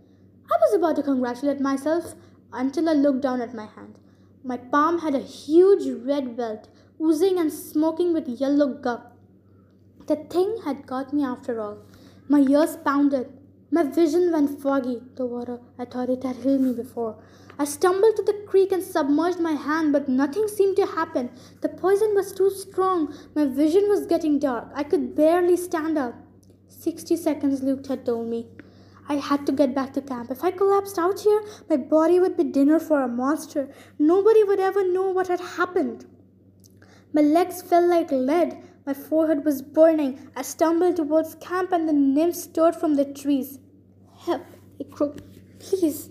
I 0.51 0.57
was 0.61 0.75
about 0.75 0.97
to 0.97 1.03
congratulate 1.03 1.61
myself 1.61 2.15
until 2.53 2.89
I 2.89 2.93
looked 2.93 3.23
down 3.23 3.41
at 3.41 3.55
my 3.55 3.67
hand. 3.67 3.99
My 4.45 4.57
palm 4.57 4.99
had 5.01 5.15
a 5.15 5.21
huge 5.21 5.89
red 6.05 6.37
welt, 6.37 6.69
oozing 7.01 7.39
and 7.39 7.53
smoking 7.53 8.13
with 8.13 8.29
yellow 8.29 8.75
gunk. 8.75 9.03
The 10.07 10.17
thing 10.17 10.59
had 10.65 10.87
got 10.87 11.13
me 11.13 11.25
after 11.25 11.61
all. 11.61 11.79
My 12.29 12.41
ears 12.41 12.77
pounded. 12.77 13.33
My 13.71 13.83
vision 13.83 14.31
went 14.31 14.61
foggy. 14.61 15.03
The 15.17 15.27
water, 15.27 15.61
I 15.79 15.87
thought 15.87 16.11
it 16.11 16.23
had 16.23 16.37
healed 16.37 16.61
me 16.61 16.73
before. 16.75 17.17
I 17.59 17.65
stumbled 17.65 18.17
to 18.17 18.23
the 18.23 18.45
creek 18.47 18.71
and 18.71 18.83
submerged 18.83 19.41
my 19.41 19.53
hand, 19.53 19.93
but 19.93 20.09
nothing 20.09 20.47
seemed 20.49 20.77
to 20.77 20.87
happen. 20.87 21.31
The 21.61 21.69
poison 21.69 22.15
was 22.15 22.33
too 22.33 22.51
strong. 22.51 23.15
My 23.35 23.47
vision 23.47 23.89
was 23.89 24.07
getting 24.07 24.39
dark. 24.39 24.69
I 24.75 24.85
could 24.85 25.15
barely 25.15 25.57
stand 25.57 25.97
up. 25.97 26.15
Sixty 26.69 27.17
seconds, 27.17 27.63
Luke 27.63 27.87
had 27.87 28.05
told 28.05 28.29
me. 28.29 28.47
I 29.09 29.17
had 29.17 29.47
to 29.47 29.53
get 29.53 29.75
back 29.75 29.93
to 29.95 30.01
camp. 30.01 30.31
If 30.31 30.43
I 30.43 30.51
collapsed 30.51 30.99
out 30.99 31.21
here, 31.21 31.43
my 31.69 31.77
body 31.77 32.19
would 32.19 32.37
be 32.37 32.45
dinner 32.45 32.79
for 32.81 33.03
a 33.03 33.09
monster. 33.09 33.69
Nobody 33.99 34.43
would 34.45 34.61
ever 34.61 34.91
know 34.91 35.11
what 35.11 35.29
had 35.29 35.41
happened. 35.41 36.07
My 37.13 37.21
legs 37.21 37.61
felt 37.61 37.89
like 37.89 38.11
lead. 38.11 38.63
My 38.87 38.95
forehead 38.95 39.45
was 39.45 39.63
burning. 39.63 40.31
I 40.35 40.43
stumbled 40.43 40.97
towards 40.97 41.35
camp 41.37 41.73
and 41.73 41.89
the 41.89 41.93
nymphs 41.93 42.43
stirred 42.45 42.77
from 42.77 42.95
the 42.97 43.05
trees. 43.05 43.59
Help, 44.27 44.43
I 44.81 44.85
croaked. 44.85 45.23
Please. 45.59 46.11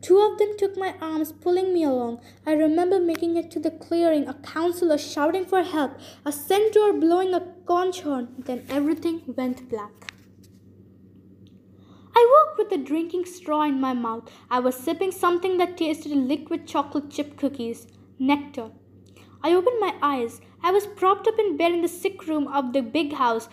Two 0.00 0.18
of 0.18 0.36
them 0.38 0.54
took 0.58 0.76
my 0.76 0.94
arms, 1.00 1.30
pulling 1.32 1.72
me 1.72 1.84
along. 1.84 2.20
I 2.44 2.54
remember 2.54 2.98
making 2.98 3.36
it 3.36 3.50
to 3.52 3.60
the 3.60 3.70
clearing, 3.70 4.26
a 4.26 4.34
counselor 4.34 4.98
shouting 4.98 5.44
for 5.44 5.62
help, 5.62 5.92
a 6.26 6.32
centaur 6.32 6.92
blowing 6.92 7.32
a 7.34 7.46
conch 7.66 8.00
horn. 8.00 8.34
Then 8.38 8.66
everything 8.68 9.22
went 9.36 9.68
black. 9.68 10.11
I 12.14 12.28
woke 12.34 12.58
with 12.58 12.72
a 12.72 12.82
drinking 12.82 13.26
straw 13.26 13.62
in 13.62 13.80
my 13.80 13.92
mouth. 13.92 14.30
I 14.50 14.60
was 14.60 14.76
sipping 14.76 15.12
something 15.12 15.58
that 15.58 15.76
tasted 15.76 16.12
liquid 16.12 16.66
chocolate 16.66 17.10
chip 17.10 17.36
cookies. 17.36 17.86
Nectar. 18.18 18.70
I 19.42 19.54
opened 19.54 19.80
my 19.80 19.94
eyes. 20.02 20.40
I 20.62 20.70
was 20.70 20.86
propped 20.86 21.26
up 21.26 21.38
in 21.38 21.56
bed 21.56 21.72
in 21.72 21.82
the 21.82 21.88
sick 21.88 22.26
room 22.28 22.46
of 22.46 22.72
the 22.72 22.82
big 22.82 23.14
house, 23.14 23.48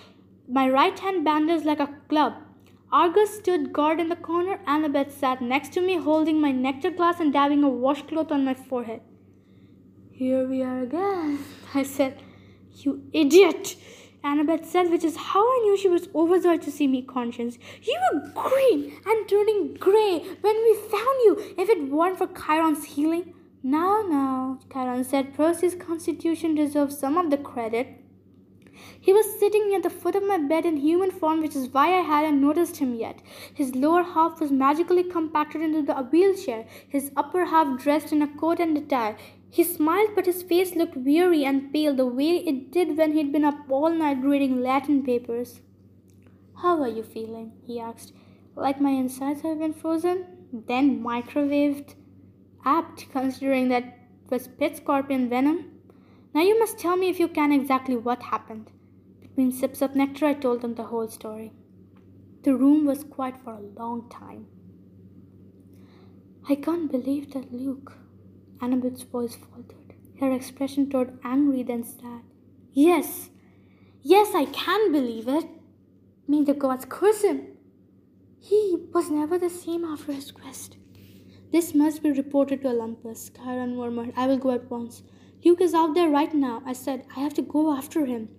my 0.47 0.69
right 0.69 0.97
hand 0.97 1.25
bandaged 1.25 1.65
like 1.65 1.79
a 1.79 1.95
club. 2.07 2.33
Argus 2.91 3.35
stood 3.35 3.71
guard 3.71 3.99
in 3.99 4.09
the 4.09 4.15
corner. 4.15 4.59
Annabeth 4.67 5.11
sat 5.11 5.41
next 5.41 5.73
to 5.73 5.81
me, 5.81 5.97
holding 5.97 6.41
my 6.41 6.51
nectar 6.51 6.89
glass 6.89 7.19
and 7.19 7.31
dabbing 7.31 7.63
a 7.63 7.69
washcloth 7.69 8.31
on 8.31 8.45
my 8.45 8.53
forehead. 8.53 9.01
Here 10.11 10.47
we 10.47 10.61
are 10.63 10.81
again, 10.81 11.39
I 11.73 11.83
said. 11.83 12.21
You 12.73 13.03
idiot! 13.13 13.75
Annabeth 14.23 14.65
said, 14.65 14.91
which 14.91 15.03
is 15.03 15.15
how 15.15 15.41
I 15.41 15.59
knew 15.63 15.77
she 15.77 15.87
was 15.87 16.09
overjoyed 16.13 16.61
to 16.63 16.71
see 16.71 16.87
me 16.87 17.01
conscious. 17.01 17.57
You 17.81 17.97
were 18.13 18.29
green 18.33 18.99
and 19.05 19.29
turning 19.29 19.75
grey 19.75 20.19
when 20.41 20.55
we 20.55 20.73
found 20.89 21.19
you. 21.23 21.53
If 21.57 21.69
it 21.69 21.89
weren't 21.89 22.17
for 22.17 22.27
Chiron's 22.27 22.83
healing. 22.83 23.33
Now, 23.63 24.03
now, 24.07 24.59
Chiron 24.71 25.03
said, 25.03 25.35
Percy's 25.35 25.75
constitution 25.75 26.55
deserves 26.55 26.97
some 26.97 27.17
of 27.17 27.29
the 27.29 27.37
credit. 27.37 27.99
He 29.01 29.11
was 29.11 29.39
sitting 29.39 29.69
near 29.69 29.81
the 29.81 29.89
foot 29.89 30.15
of 30.15 30.23
my 30.23 30.37
bed 30.37 30.65
in 30.65 30.77
human 30.77 31.11
form, 31.11 31.41
which 31.41 31.55
is 31.55 31.69
why 31.69 31.87
I 31.87 32.01
hadn't 32.01 32.41
noticed 32.41 32.77
him 32.77 32.95
yet. 32.95 33.21
His 33.53 33.75
lower 33.75 34.03
half 34.03 34.39
was 34.39 34.51
magically 34.51 35.03
compacted 35.03 35.61
into 35.61 35.81
the 35.81 35.95
wheelchair, 35.95 36.65
his 36.87 37.11
upper 37.15 37.45
half 37.45 37.81
dressed 37.81 38.11
in 38.11 38.21
a 38.21 38.27
coat 38.27 38.59
and 38.59 38.77
a 38.77 38.81
tie. 38.81 39.15
He 39.51 39.63
smiled, 39.63 40.11
but 40.15 40.27
his 40.27 40.43
face 40.43 40.75
looked 40.75 40.95
weary 40.95 41.43
and 41.43 41.73
pale, 41.73 41.95
the 41.95 42.05
way 42.05 42.37
it 42.37 42.71
did 42.71 42.97
when 42.97 43.13
he'd 43.13 43.31
been 43.31 43.43
up 43.43 43.55
all 43.69 43.89
night 43.89 44.23
reading 44.23 44.61
Latin 44.61 45.03
papers. 45.03 45.61
How 46.61 46.81
are 46.81 46.87
you 46.87 47.03
feeling? 47.03 47.53
he 47.65 47.79
asked. 47.79 48.13
Like 48.55 48.79
my 48.81 48.91
insides 48.91 49.41
have 49.41 49.59
been 49.59 49.73
frozen? 49.73 50.25
Then 50.51 51.03
microwaved? 51.03 51.95
Apt, 52.65 53.09
considering 53.11 53.69
that 53.69 53.97
was 54.29 54.47
pit 54.47 54.77
scorpion 54.77 55.29
venom. 55.29 55.71
Now 56.33 56.41
you 56.41 56.59
must 56.59 56.77
tell 56.77 56.95
me 56.95 57.09
if 57.09 57.19
you 57.19 57.27
can 57.27 57.51
exactly 57.51 57.95
what 57.95 58.21
happened. 58.23 58.69
Between 59.21 59.51
sips 59.51 59.81
of 59.81 59.95
nectar, 59.95 60.27
I 60.27 60.33
told 60.33 60.61
them 60.61 60.75
the 60.75 60.83
whole 60.83 61.07
story. 61.07 61.53
The 62.43 62.55
room 62.55 62.85
was 62.85 63.03
quiet 63.03 63.35
for 63.43 63.53
a 63.53 63.79
long 63.79 64.09
time. 64.09 64.47
I 66.47 66.55
can't 66.55 66.91
believe 66.91 67.33
that 67.33 67.51
Luke. 67.51 67.97
Annabeth's 68.61 69.03
voice 69.03 69.35
faltered. 69.35 69.93
Her 70.19 70.31
expression 70.31 70.89
turned 70.89 71.19
angry, 71.23 71.63
then 71.63 71.83
sad. 71.83 72.21
Yes, 72.73 73.29
yes, 74.01 74.35
I 74.35 74.45
can 74.45 74.91
believe 74.91 75.27
it. 75.27 75.45
May 76.27 76.43
the 76.43 76.53
gods 76.53 76.85
curse 76.87 77.23
him. 77.23 77.57
He 78.39 78.77
was 78.93 79.09
never 79.09 79.37
the 79.37 79.49
same 79.49 79.83
after 79.83 80.11
his 80.11 80.31
quest. 80.31 80.77
This 81.51 81.73
must 81.73 82.03
be 82.03 82.11
reported 82.11 82.61
to 82.61 82.69
Olympus, 82.69 83.31
Chiron 83.35 83.75
murmured. 83.75 84.13
I 84.15 84.27
will 84.27 84.37
go 84.37 84.51
at 84.51 84.69
once. 84.69 85.03
Luke 85.43 85.61
is 85.61 85.73
out 85.73 85.95
there 85.95 86.09
right 86.09 86.33
now. 86.33 86.61
I 86.65 86.73
said, 86.73 87.05
I 87.15 87.21
have 87.21 87.33
to 87.35 87.41
go 87.41 87.75
after 87.75 88.05
him. 88.05 88.29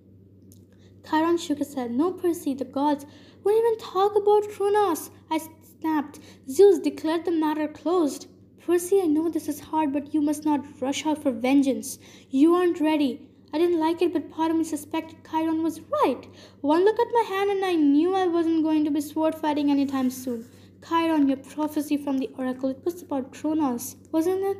Chiron 1.08 1.38
shook 1.38 1.58
his 1.58 1.74
head. 1.74 1.90
No, 1.90 2.12
Percy, 2.12 2.54
the 2.54 2.64
gods 2.64 3.06
won't 3.42 3.58
even 3.58 3.78
talk 3.78 4.14
about 4.14 4.48
Kronos. 4.50 5.10
I 5.30 5.40
snapped. 5.80 6.20
Zeus 6.48 6.78
declared 6.78 7.24
the 7.24 7.32
matter 7.32 7.66
closed. 7.66 8.26
Percy, 8.66 9.00
I 9.00 9.06
know 9.06 9.28
this 9.30 9.48
is 9.48 9.58
hard, 9.58 9.92
but 9.92 10.12
you 10.12 10.20
must 10.20 10.44
not 10.44 10.80
rush 10.82 11.06
out 11.06 11.22
for 11.22 11.30
vengeance. 11.30 11.98
You 12.28 12.54
aren't 12.54 12.78
ready. 12.78 13.26
I 13.52 13.58
didn't 13.58 13.80
like 13.80 14.02
it, 14.02 14.12
but 14.12 14.30
part 14.30 14.50
of 14.50 14.56
me 14.58 14.64
suspected 14.64 15.18
Chiron 15.28 15.62
was 15.62 15.80
right. 15.80 16.28
One 16.60 16.84
look 16.84 17.00
at 17.00 17.12
my 17.12 17.24
hand, 17.28 17.50
and 17.50 17.64
I 17.64 17.74
knew 17.74 18.14
I 18.14 18.26
wasn't 18.26 18.62
going 18.62 18.84
to 18.84 18.90
be 18.90 19.00
sword 19.00 19.34
fighting 19.34 19.70
anytime 19.70 20.10
soon. 20.10 20.46
Chiron, 20.86 21.26
your 21.26 21.38
prophecy 21.38 21.96
from 21.96 22.18
the 22.18 22.30
oracle, 22.36 22.68
it 22.68 22.84
was 22.84 23.02
about 23.02 23.32
Kronos, 23.32 23.96
wasn't 24.12 24.44
it? 24.44 24.58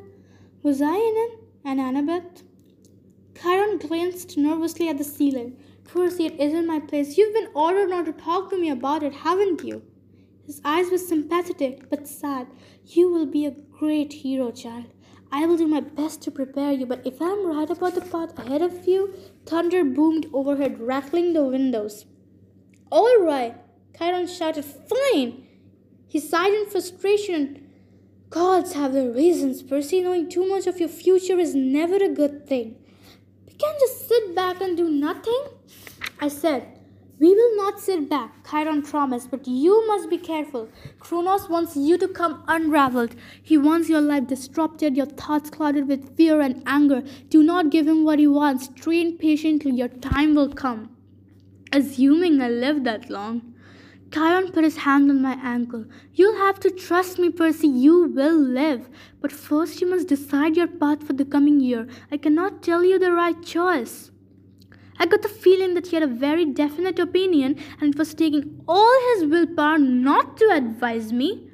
Was 0.63 0.81
I 0.81 0.95
in 0.95 1.13
it? 1.15 1.39
And 1.63 1.79
Annabeth? 1.79 2.43
Chiron 3.39 3.77
glanced 3.77 4.37
nervously 4.37 4.89
at 4.89 4.97
the 4.97 5.03
ceiling. 5.03 5.57
Percy, 5.83 6.25
it 6.25 6.39
isn't 6.39 6.67
my 6.67 6.79
place. 6.79 7.17
You've 7.17 7.33
been 7.33 7.49
ordered 7.53 7.89
not 7.89 8.05
to 8.05 8.13
talk 8.13 8.49
to 8.49 8.57
me 8.59 8.69
about 8.69 9.03
it, 9.03 9.13
haven't 9.13 9.63
you? 9.63 9.83
His 10.45 10.59
eyes 10.65 10.91
were 10.91 10.97
sympathetic 10.97 11.89
but 11.89 12.07
sad. 12.07 12.47
You 12.85 13.09
will 13.09 13.25
be 13.25 13.45
a 13.45 13.55
great 13.81 14.13
hero, 14.13 14.51
child. 14.51 14.85
I 15.31 15.47
will 15.47 15.57
do 15.57 15.67
my 15.67 15.79
best 15.79 16.21
to 16.21 16.29
prepare 16.29 16.71
you, 16.71 16.85
but 16.85 17.01
if 17.03 17.19
I'm 17.19 17.47
right 17.47 17.67
about 17.67 17.95
the 17.95 18.01
path 18.01 18.37
ahead 18.37 18.61
of 18.61 18.87
you, 18.87 19.15
thunder 19.47 19.83
boomed 19.83 20.27
overhead, 20.31 20.79
rattling 20.79 21.33
the 21.33 21.43
windows. 21.43 22.05
All 22.91 23.23
right, 23.23 23.55
Chiron 23.97 24.27
shouted. 24.27 24.65
Fine! 24.65 25.47
He 26.07 26.19
sighed 26.19 26.53
in 26.53 26.69
frustration. 26.69 27.71
Gods 28.29 28.73
have 28.73 28.93
their 28.93 29.09
reasons, 29.09 29.63
Percy. 29.63 30.01
Knowing 30.01 30.29
too 30.29 30.47
much 30.47 30.67
of 30.67 30.79
your 30.79 30.89
future 30.89 31.39
is 31.39 31.55
never 31.55 31.95
a 31.95 32.09
good 32.09 32.47
thing. 32.47 32.75
We 33.47 33.53
can't 33.53 33.79
just 33.79 34.07
sit 34.07 34.35
back 34.35 34.61
and 34.61 34.77
do 34.77 34.91
nothing. 34.91 35.43
I 36.19 36.27
said, 36.27 36.80
We 37.21 37.35
will 37.35 37.55
not 37.55 37.79
sit 37.79 38.09
back, 38.09 38.31
Chiron 38.49 38.81
promised, 38.81 39.29
but 39.29 39.47
you 39.47 39.85
must 39.85 40.09
be 40.09 40.17
careful. 40.17 40.69
Kronos 40.99 41.47
wants 41.49 41.75
you 41.75 41.95
to 41.99 42.07
come 42.07 42.43
unraveled. 42.47 43.13
He 43.43 43.59
wants 43.59 43.89
your 43.89 44.01
life 44.01 44.25
disrupted, 44.25 44.97
your 44.97 45.05
thoughts 45.05 45.51
clouded 45.51 45.87
with 45.87 46.17
fear 46.17 46.41
and 46.41 46.63
anger. 46.65 47.03
Do 47.29 47.43
not 47.43 47.69
give 47.69 47.87
him 47.87 48.03
what 48.05 48.17
he 48.17 48.25
wants. 48.25 48.69
Train 48.69 49.19
patiently, 49.19 49.71
your 49.71 49.87
time 49.87 50.33
will 50.33 50.51
come. 50.51 50.95
Assuming 51.71 52.41
I 52.41 52.49
live 52.49 52.83
that 52.85 53.07
long. 53.11 53.53
Chiron 54.11 54.51
put 54.51 54.63
his 54.63 54.77
hand 54.77 55.11
on 55.11 55.21
my 55.21 55.37
ankle. 55.43 55.85
You'll 56.15 56.37
have 56.37 56.59
to 56.61 56.71
trust 56.71 57.19
me, 57.19 57.29
Percy. 57.29 57.67
You 57.67 58.07
will 58.07 58.39
live. 58.39 58.89
But 59.21 59.31
first, 59.31 59.79
you 59.79 59.87
must 59.87 60.07
decide 60.07 60.57
your 60.57 60.65
path 60.65 61.03
for 61.05 61.13
the 61.13 61.25
coming 61.25 61.59
year. 61.59 61.87
I 62.11 62.17
cannot 62.17 62.63
tell 62.63 62.83
you 62.83 62.97
the 62.97 63.11
right 63.11 63.39
choice. 63.43 64.10
I 65.01 65.07
got 65.07 65.23
the 65.23 65.29
feeling 65.29 65.73
that 65.73 65.87
he 65.87 65.95
had 65.95 66.03
a 66.03 66.07
very 66.25 66.45
definite 66.45 66.99
opinion 66.99 67.57
and 67.79 67.91
it 67.91 67.97
was 67.97 68.13
taking 68.13 68.63
all 68.67 69.15
his 69.15 69.25
willpower 69.25 69.79
not 69.79 70.37
to 70.37 70.49
advise 70.53 71.11
me. 71.11 71.49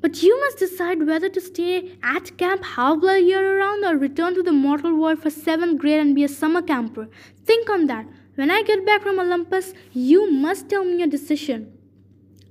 But 0.00 0.24
you 0.24 0.38
must 0.40 0.58
decide 0.58 1.06
whether 1.06 1.28
to 1.28 1.40
stay 1.40 1.96
at 2.02 2.36
Camp 2.36 2.64
Half-Blood 2.64 3.22
year 3.22 3.58
around 3.58 3.84
or 3.84 3.96
return 3.96 4.34
to 4.34 4.42
the 4.42 4.50
mortal 4.50 4.98
world 4.98 5.20
for 5.20 5.30
seventh 5.30 5.80
grade 5.80 6.00
and 6.00 6.16
be 6.16 6.24
a 6.24 6.28
summer 6.28 6.62
camper. 6.62 7.08
Think 7.44 7.70
on 7.70 7.86
that. 7.86 8.06
When 8.34 8.50
I 8.50 8.64
get 8.64 8.84
back 8.84 9.02
from 9.02 9.20
Olympus, 9.20 9.72
you 9.92 10.28
must 10.32 10.68
tell 10.68 10.84
me 10.84 10.98
your 10.98 11.06
decision. 11.06 11.78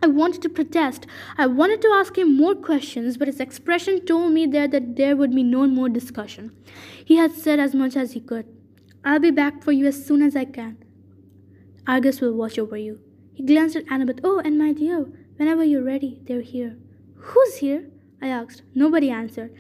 I 0.02 0.08
wanted 0.08 0.42
to 0.44 0.50
protest. 0.50 1.06
I 1.38 1.48
wanted 1.48 1.82
to 1.82 1.90
ask 1.90 2.18
him 2.18 2.38
more 2.38 2.56
questions, 2.56 3.18
but 3.18 3.28
his 3.28 3.42
expression 3.42 4.06
told 4.06 4.32
me 4.32 4.46
there 4.46 4.70
that 4.70 4.96
there 4.96 5.18
would 5.18 5.36
be 5.36 5.44
no 5.44 5.68
more 5.68 5.90
discussion. 5.90 6.56
He 7.04 7.18
had 7.18 7.34
said 7.34 7.60
as 7.60 7.76
much 7.76 7.98
as 7.98 8.14
he 8.14 8.22
could. 8.22 8.46
I'll 9.06 9.20
be 9.20 9.32
back 9.32 9.64
for 9.64 9.72
you 9.72 9.86
as 9.86 10.06
soon 10.06 10.22
as 10.22 10.36
I 10.36 10.46
can. 10.46 10.78
Argus 11.86 12.22
will 12.22 12.34
watch 12.34 12.58
over 12.58 12.78
you. 12.78 13.00
He 13.34 13.44
glanced 13.44 13.76
at 13.76 13.86
Annabeth. 13.88 14.22
Oh, 14.24 14.40
and 14.40 14.58
my 14.58 14.72
dear, 14.72 15.08
whenever 15.38 15.64
you're 15.64 15.84
ready, 15.84 16.22
they're 16.24 16.42
here. 16.42 16.78
Who's 17.18 17.58
here? 17.58 17.90
I 18.22 18.28
asked. 18.28 18.62
Nobody 18.74 19.10
answered. 19.10 19.54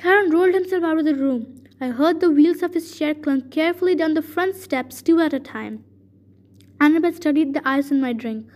Chiron 0.00 0.30
rolled 0.30 0.54
himself 0.54 0.82
out 0.82 0.98
of 0.98 1.04
the 1.04 1.14
room. 1.14 1.62
I 1.80 1.88
heard 1.88 2.20
the 2.20 2.30
wheels 2.30 2.62
of 2.62 2.74
his 2.74 2.96
chair 2.96 3.14
clunk 3.14 3.52
carefully 3.52 3.94
down 3.94 4.14
the 4.14 4.22
front 4.22 4.56
steps, 4.56 5.02
two 5.02 5.20
at 5.20 5.32
a 5.32 5.38
time. 5.38 5.84
Annabeth 6.80 7.16
studied 7.16 7.54
the 7.54 7.66
ice 7.66 7.90
in 7.92 8.00
my 8.00 8.12
drink. 8.12 8.46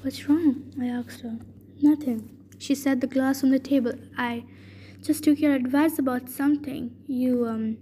What's 0.00 0.28
wrong? 0.28 0.72
I 0.80 0.86
asked 0.86 1.20
her. 1.20 1.38
Nothing. 1.80 2.36
She 2.58 2.74
set 2.74 3.00
the 3.00 3.06
glass 3.06 3.44
on 3.44 3.50
the 3.50 3.60
table. 3.60 3.92
I 4.16 4.44
just 5.00 5.22
took 5.22 5.38
your 5.38 5.54
advice 5.54 5.98
about 5.98 6.28
something. 6.28 6.96
You, 7.06 7.46
um, 7.46 7.78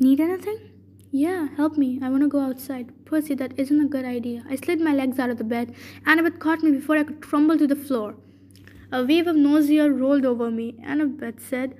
need 0.00 0.20
anything? 0.20 0.69
Yeah, 1.12 1.48
help 1.56 1.76
me. 1.76 1.98
I 2.00 2.08
want 2.08 2.22
to 2.22 2.28
go 2.28 2.40
outside. 2.40 3.04
Percy, 3.04 3.34
that 3.34 3.58
isn't 3.58 3.80
a 3.80 3.88
good 3.88 4.04
idea. 4.04 4.44
I 4.48 4.54
slid 4.54 4.80
my 4.80 4.94
legs 4.94 5.18
out 5.18 5.30
of 5.30 5.38
the 5.38 5.44
bed. 5.44 5.74
Annabeth 6.06 6.38
caught 6.38 6.62
me 6.62 6.70
before 6.70 6.96
I 6.96 7.02
could 7.02 7.20
crumble 7.20 7.58
to 7.58 7.66
the 7.66 7.74
floor. 7.74 8.14
A 8.92 9.04
wave 9.04 9.26
of 9.26 9.34
nausea 9.34 9.90
rolled 9.90 10.24
over 10.24 10.50
me. 10.52 10.76
Annabeth 10.84 11.40
said, 11.40 11.76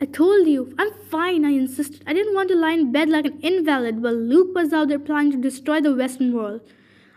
I 0.00 0.06
told 0.06 0.46
you, 0.46 0.74
I'm 0.78 0.90
fine, 1.10 1.44
I 1.44 1.50
insisted. 1.50 2.02
I 2.06 2.14
didn't 2.14 2.34
want 2.34 2.48
to 2.48 2.54
lie 2.54 2.72
in 2.72 2.92
bed 2.92 3.10
like 3.10 3.26
an 3.26 3.38
invalid 3.40 4.02
while 4.02 4.14
Luke 4.14 4.54
was 4.54 4.72
out 4.72 4.88
there 4.88 4.98
planning 4.98 5.32
to 5.32 5.38
destroy 5.38 5.80
the 5.82 5.94
Western 5.94 6.34
world. 6.34 6.62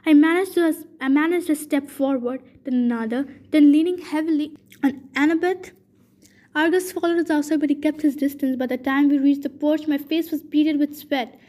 I 0.06 0.14
managed 0.14 0.54
to 0.56 0.74
I 1.00 1.08
managed 1.08 1.48
to 1.48 1.56
step 1.56 1.90
forward, 1.90 2.42
then 2.64 2.74
another, 2.74 3.28
then 3.52 3.72
leaning 3.72 3.98
heavily 4.00 4.56
on 4.84 5.10
Annabeth. 5.14 5.72
Argus 6.56 6.92
followed 6.92 7.20
us 7.20 7.30
outside, 7.30 7.60
but 7.60 7.70
he 7.70 7.76
kept 7.76 8.02
his 8.02 8.16
distance. 8.16 8.58
By 8.58 8.66
the 8.66 8.78
time 8.78 9.08
we 9.08 9.20
reached 9.20 9.44
the 9.44 9.50
porch, 9.50 9.88
my 9.88 10.00
face 10.00 10.32
was 10.32 10.42
beaded 10.42 10.80
with 10.80 10.98
sweat. 10.98 11.40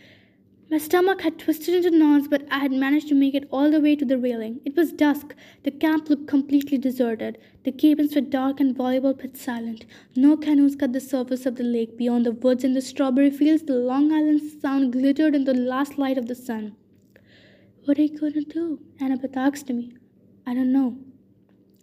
My 0.71 0.79
stomach 0.79 1.23
had 1.23 1.39
twisted 1.39 1.75
into 1.75 1.91
knots, 1.91 2.29
but 2.29 2.47
I 2.51 2.59
had 2.59 2.71
managed 2.71 3.09
to 3.09 3.15
make 3.15 3.35
it 3.35 3.49
all 3.51 3.71
the 3.71 3.81
way 3.81 3.97
to 3.97 4.05
the 4.05 4.19
railing. 4.19 4.61
It 4.65 4.77
was 4.77 4.93
dusk. 4.93 5.35
The 5.65 5.71
camp 5.71 6.09
looked 6.09 6.29
completely 6.29 6.79
deserted. 6.79 7.39
The 7.65 7.73
cabins 7.73 8.15
were 8.15 8.21
dark 8.21 8.61
and 8.61 8.77
volleyball 8.77 9.19
pits 9.19 9.43
silent. 9.43 9.85
No 10.15 10.37
canoes 10.37 10.77
cut 10.77 10.93
the 10.93 11.01
surface 11.01 11.45
of 11.47 11.57
the 11.57 11.65
lake. 11.65 11.97
Beyond 11.97 12.27
the 12.27 12.33
woods 12.33 12.63
and 12.63 12.77
the 12.77 12.83
strawberry 12.83 13.31
fields, 13.31 13.65
the 13.65 13.75
Long 13.75 14.13
Island 14.13 14.43
Sound 14.61 14.93
glittered 14.93 15.35
in 15.35 15.45
the 15.45 15.55
last 15.55 15.99
light 15.99 16.19
of 16.19 16.29
the 16.29 16.37
sun. 16.37 16.77
What 17.85 17.99
are 17.99 18.03
you 18.03 18.17
going 18.17 18.35
to 18.35 18.43
do? 18.43 18.79
Annabeth 19.01 19.37
asked 19.37 19.71
me. 19.71 19.95
I 20.47 20.55
don't 20.55 20.73
know. 20.73 20.99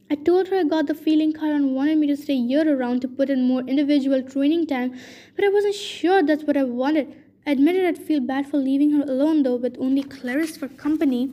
I 0.09 0.15
told 0.15 0.47
her 0.47 0.59
I 0.59 0.63
got 0.63 0.87
the 0.87 0.95
feeling 0.95 1.33
Chiron 1.33 1.73
wanted 1.73 1.97
me 1.97 2.07
to 2.07 2.15
stay 2.15 2.33
year 2.33 2.65
around 2.73 3.01
to 3.01 3.09
put 3.09 3.29
in 3.29 3.45
more 3.45 3.61
individual 3.61 4.23
training 4.23 4.67
time, 4.67 4.97
but 5.35 5.43
I 5.43 5.49
wasn't 5.49 5.75
sure 5.75 6.23
that's 6.23 6.43
what 6.43 6.55
I 6.55 6.63
wanted. 6.63 7.13
I 7.45 7.51
admitted 7.51 7.85
I'd 7.85 7.97
feel 7.97 8.21
bad 8.21 8.47
for 8.47 8.57
leaving 8.57 8.91
her 8.91 9.03
alone, 9.03 9.43
though, 9.43 9.57
with 9.57 9.75
only 9.79 10.03
Clarisse 10.03 10.57
for 10.57 10.69
company. 10.69 11.31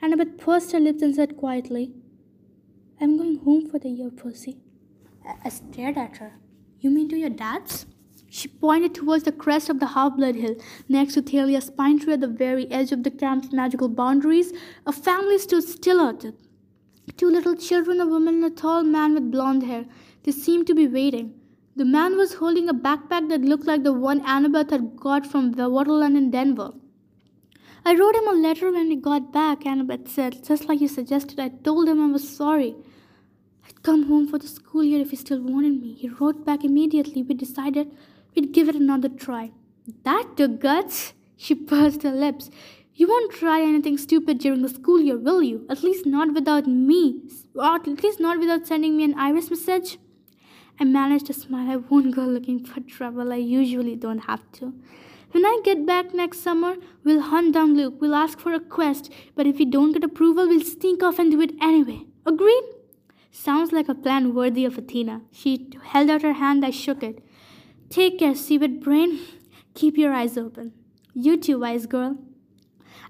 Annabeth 0.00 0.38
pursed 0.38 0.70
her 0.72 0.78
lips 0.80 1.02
and 1.02 1.14
said 1.14 1.36
quietly, 1.36 1.92
I'm 3.00 3.16
going 3.16 3.38
home 3.38 3.68
for 3.68 3.80
the 3.80 3.88
year, 3.88 4.10
Percy. 4.10 4.58
I 5.44 5.48
stared 5.48 5.98
at 5.98 6.18
her. 6.18 6.34
You 6.80 6.90
mean 6.90 7.08
to 7.08 7.16
your 7.16 7.30
dad's? 7.30 7.86
She 8.28 8.46
pointed 8.46 8.94
towards 8.94 9.24
the 9.24 9.32
crest 9.32 9.68
of 9.68 9.80
the 9.80 9.86
half 9.88 10.16
blood 10.16 10.36
hill, 10.36 10.54
next 10.88 11.14
to 11.14 11.22
Thalia's 11.22 11.70
pine 11.70 11.98
tree 11.98 12.12
at 12.12 12.20
the 12.20 12.28
very 12.28 12.70
edge 12.70 12.92
of 12.92 13.02
the 13.02 13.10
camp's 13.10 13.52
magical 13.52 13.88
boundaries. 13.88 14.52
A 14.86 14.92
family 14.92 15.38
stood 15.38 15.64
still 15.64 16.00
at 16.00 16.24
it. 16.24 16.34
Two 17.16 17.30
little 17.30 17.54
children, 17.54 18.00
a 18.00 18.06
woman 18.06 18.36
and 18.36 18.44
a 18.44 18.50
tall 18.50 18.82
man 18.82 19.14
with 19.14 19.30
blonde 19.30 19.62
hair. 19.62 19.84
They 20.24 20.32
seemed 20.32 20.66
to 20.66 20.74
be 20.74 20.86
waiting. 20.86 21.34
The 21.76 21.84
man 21.84 22.16
was 22.16 22.34
holding 22.34 22.68
a 22.68 22.74
backpack 22.74 23.28
that 23.28 23.42
looked 23.42 23.66
like 23.66 23.82
the 23.82 23.92
one 23.92 24.20
Annabeth 24.22 24.70
had 24.70 24.96
got 24.96 25.26
from 25.26 25.52
the 25.52 25.68
Waterland 25.68 26.16
in 26.16 26.30
Denver. 26.30 26.72
I 27.84 27.94
wrote 27.94 28.14
him 28.14 28.28
a 28.28 28.32
letter 28.32 28.72
when 28.72 28.88
we 28.88 28.96
got 28.96 29.32
back, 29.32 29.64
Annabeth 29.64 30.08
said, 30.08 30.42
just 30.42 30.68
like 30.68 30.80
you 30.80 30.88
suggested. 30.88 31.38
I 31.38 31.48
told 31.50 31.88
him 31.88 32.02
I 32.02 32.10
was 32.10 32.26
sorry. 32.26 32.74
I'd 33.66 33.82
come 33.82 34.04
home 34.04 34.26
for 34.26 34.38
the 34.38 34.48
school 34.48 34.82
year 34.82 35.00
if 35.00 35.10
he 35.10 35.16
still 35.16 35.42
wanted 35.42 35.80
me. 35.80 35.94
He 35.94 36.08
wrote 36.08 36.46
back 36.46 36.64
immediately. 36.64 37.22
We 37.22 37.34
decided 37.34 37.90
we'd 38.34 38.52
give 38.52 38.68
it 38.68 38.76
another 38.76 39.08
try. 39.08 39.50
That 40.04 40.36
took 40.36 40.60
guts. 40.60 41.12
She 41.36 41.54
pursed 41.54 42.04
her 42.04 42.12
lips. 42.12 42.50
You 42.96 43.08
won't 43.08 43.32
try 43.32 43.60
anything 43.60 43.98
stupid 43.98 44.38
during 44.38 44.62
the 44.62 44.68
school 44.68 45.00
year, 45.00 45.18
will 45.18 45.42
you? 45.42 45.66
At 45.68 45.82
least 45.82 46.06
not 46.06 46.32
without 46.32 46.68
me. 46.68 47.22
Or 47.56 47.74
at 47.74 47.86
least 47.86 48.20
not 48.20 48.38
without 48.38 48.68
sending 48.68 48.96
me 48.96 49.02
an 49.02 49.18
iris 49.18 49.50
message. 49.50 49.98
I 50.78 50.84
managed 50.84 51.26
to 51.26 51.32
smile. 51.32 51.68
I 51.70 51.76
won't 51.76 52.14
go 52.14 52.22
looking 52.22 52.64
for 52.64 52.78
trouble. 52.80 53.32
I 53.32 53.36
usually 53.36 53.96
don't 53.96 54.20
have 54.30 54.42
to. 54.52 54.74
When 55.32 55.44
I 55.44 55.60
get 55.64 55.84
back 55.84 56.14
next 56.14 56.40
summer, 56.40 56.76
we'll 57.02 57.20
hunt 57.20 57.54
down 57.54 57.76
Luke. 57.76 57.94
We'll 58.00 58.14
ask 58.14 58.38
for 58.38 58.52
a 58.52 58.60
quest. 58.60 59.12
But 59.34 59.48
if 59.48 59.58
we 59.58 59.64
don't 59.64 59.90
get 59.92 60.04
approval, 60.04 60.46
we'll 60.46 60.64
sneak 60.64 61.02
off 61.02 61.18
and 61.18 61.32
do 61.32 61.40
it 61.40 61.54
anyway. 61.60 62.02
Agreed? 62.24 62.62
Sounds 63.32 63.72
like 63.72 63.88
a 63.88 63.96
plan 63.96 64.34
worthy 64.36 64.64
of 64.64 64.78
Athena. 64.78 65.22
She 65.32 65.68
held 65.82 66.10
out 66.10 66.22
her 66.22 66.34
hand. 66.34 66.64
I 66.64 66.70
shook 66.70 67.02
it. 67.02 67.24
Take 67.90 68.20
care, 68.20 68.36
seaweed 68.36 68.80
brain. 68.80 69.18
Keep 69.74 69.98
your 69.98 70.12
eyes 70.12 70.38
open. 70.38 70.72
You 71.12 71.36
too, 71.36 71.58
wise 71.58 71.86
girl. 71.86 72.18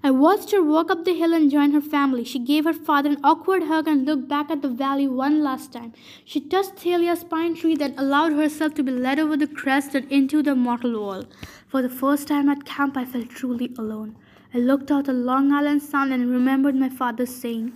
I 0.05 0.11
watched 0.11 0.51
her 0.51 0.61
walk 0.61 0.91
up 0.91 1.03
the 1.03 1.15
hill 1.15 1.33
and 1.33 1.49
join 1.49 1.71
her 1.71 1.81
family. 1.81 2.23
She 2.23 2.37
gave 2.37 2.65
her 2.65 2.73
father 2.73 3.09
an 3.09 3.17
awkward 3.23 3.63
hug 3.63 3.87
and 3.87 4.05
looked 4.05 4.27
back 4.27 4.51
at 4.51 4.61
the 4.61 4.69
valley 4.69 5.07
one 5.07 5.43
last 5.43 5.73
time. 5.73 5.93
She 6.23 6.39
touched 6.39 6.75
Thalia's 6.75 7.23
pine 7.23 7.55
tree, 7.55 7.75
then 7.75 7.95
allowed 7.97 8.33
herself 8.33 8.75
to 8.75 8.83
be 8.83 8.91
led 8.91 9.17
over 9.17 9.35
the 9.35 9.47
crest 9.47 9.95
and 9.95 10.11
into 10.11 10.43
the 10.43 10.53
mortal 10.53 10.99
wall. 10.99 11.23
For 11.67 11.81
the 11.81 11.89
first 11.89 12.27
time 12.27 12.49
at 12.49 12.65
camp, 12.65 12.95
I 12.95 13.03
felt 13.03 13.31
truly 13.31 13.73
alone. 13.79 14.15
I 14.53 14.59
looked 14.59 14.91
out 14.91 15.05
the 15.05 15.13
Long 15.13 15.51
Island 15.51 15.81
Sound 15.81 16.13
and 16.13 16.29
remembered 16.29 16.75
my 16.75 16.89
father's 16.89 17.35
saying, 17.35 17.73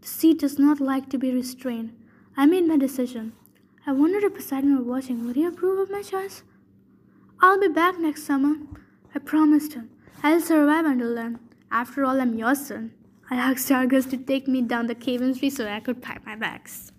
The 0.00 0.08
sea 0.08 0.32
does 0.32 0.58
not 0.58 0.80
like 0.80 1.10
to 1.10 1.18
be 1.18 1.30
restrained. 1.30 1.92
I 2.38 2.46
made 2.46 2.66
my 2.66 2.78
decision. 2.78 3.34
I 3.86 3.92
wondered 3.92 4.24
if 4.24 4.34
Poseidon 4.34 4.78
were 4.78 4.94
watching. 4.94 5.26
Would 5.26 5.36
he 5.36 5.44
approve 5.44 5.78
of 5.78 5.90
my 5.90 6.00
choice? 6.00 6.42
I'll 7.42 7.60
be 7.60 7.68
back 7.68 7.98
next 7.98 8.22
summer. 8.22 8.54
I 9.14 9.18
promised 9.18 9.74
him. 9.74 9.90
I'll 10.22 10.40
survive 10.40 10.86
until 10.86 11.14
then. 11.14 11.38
After 11.76 12.06
all, 12.06 12.22
I'm 12.22 12.38
your 12.38 12.54
son. 12.54 12.92
I 13.28 13.36
asked 13.36 13.70
Argus 13.70 14.06
to 14.06 14.16
take 14.16 14.48
me 14.48 14.62
down 14.62 14.86
the 14.86 14.94
cabin 14.94 15.34
three 15.34 15.50
so 15.50 15.68
I 15.68 15.80
could 15.80 16.00
pack 16.00 16.24
my 16.24 16.34
bags. 16.34 16.90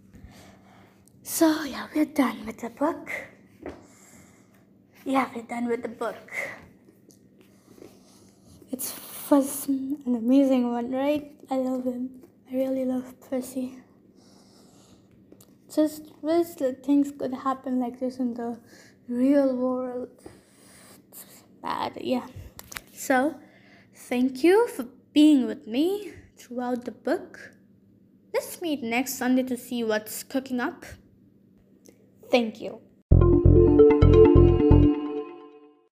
So, 1.23 1.63
yeah, 1.63 1.87
we're 1.95 2.05
done 2.05 2.45
with 2.45 2.59
the 2.59 2.69
book. 2.69 3.09
Yeah, 5.03 5.31
we're 5.33 5.41
done 5.41 5.65
with 5.67 5.81
the 5.81 5.89
book. 5.89 6.31
It's 8.71 8.93
was 9.31 9.67
an 9.67 9.97
amazing 10.05 10.69
one, 10.71 10.91
right? 10.91 11.31
I 11.49 11.55
love 11.55 11.83
him. 11.85 12.21
I 12.47 12.55
really 12.55 12.85
love 12.85 13.19
Percy. 13.27 13.79
Just 15.73 16.13
wish 16.21 16.49
that 16.61 16.85
things 16.85 17.11
could 17.17 17.33
happen 17.33 17.79
like 17.79 17.99
this 17.99 18.17
in 18.17 18.35
the 18.35 18.59
real 19.09 19.55
world. 19.55 20.09
It's 21.09 21.25
bad, 21.63 21.97
yeah. 21.99 22.27
So, 22.93 23.39
thank 24.09 24.43
you 24.43 24.67
for 24.67 24.85
being 25.13 25.45
with 25.47 25.67
me 25.67 26.13
throughout 26.37 26.85
the 26.85 26.91
book. 26.91 27.51
Let's 28.33 28.61
meet 28.61 28.81
next 28.81 29.17
Sunday 29.17 29.43
to 29.43 29.57
see 29.57 29.83
what's 29.83 30.23
cooking 30.23 30.59
up. 30.59 30.85
Thank 32.31 32.61
you. 32.61 32.86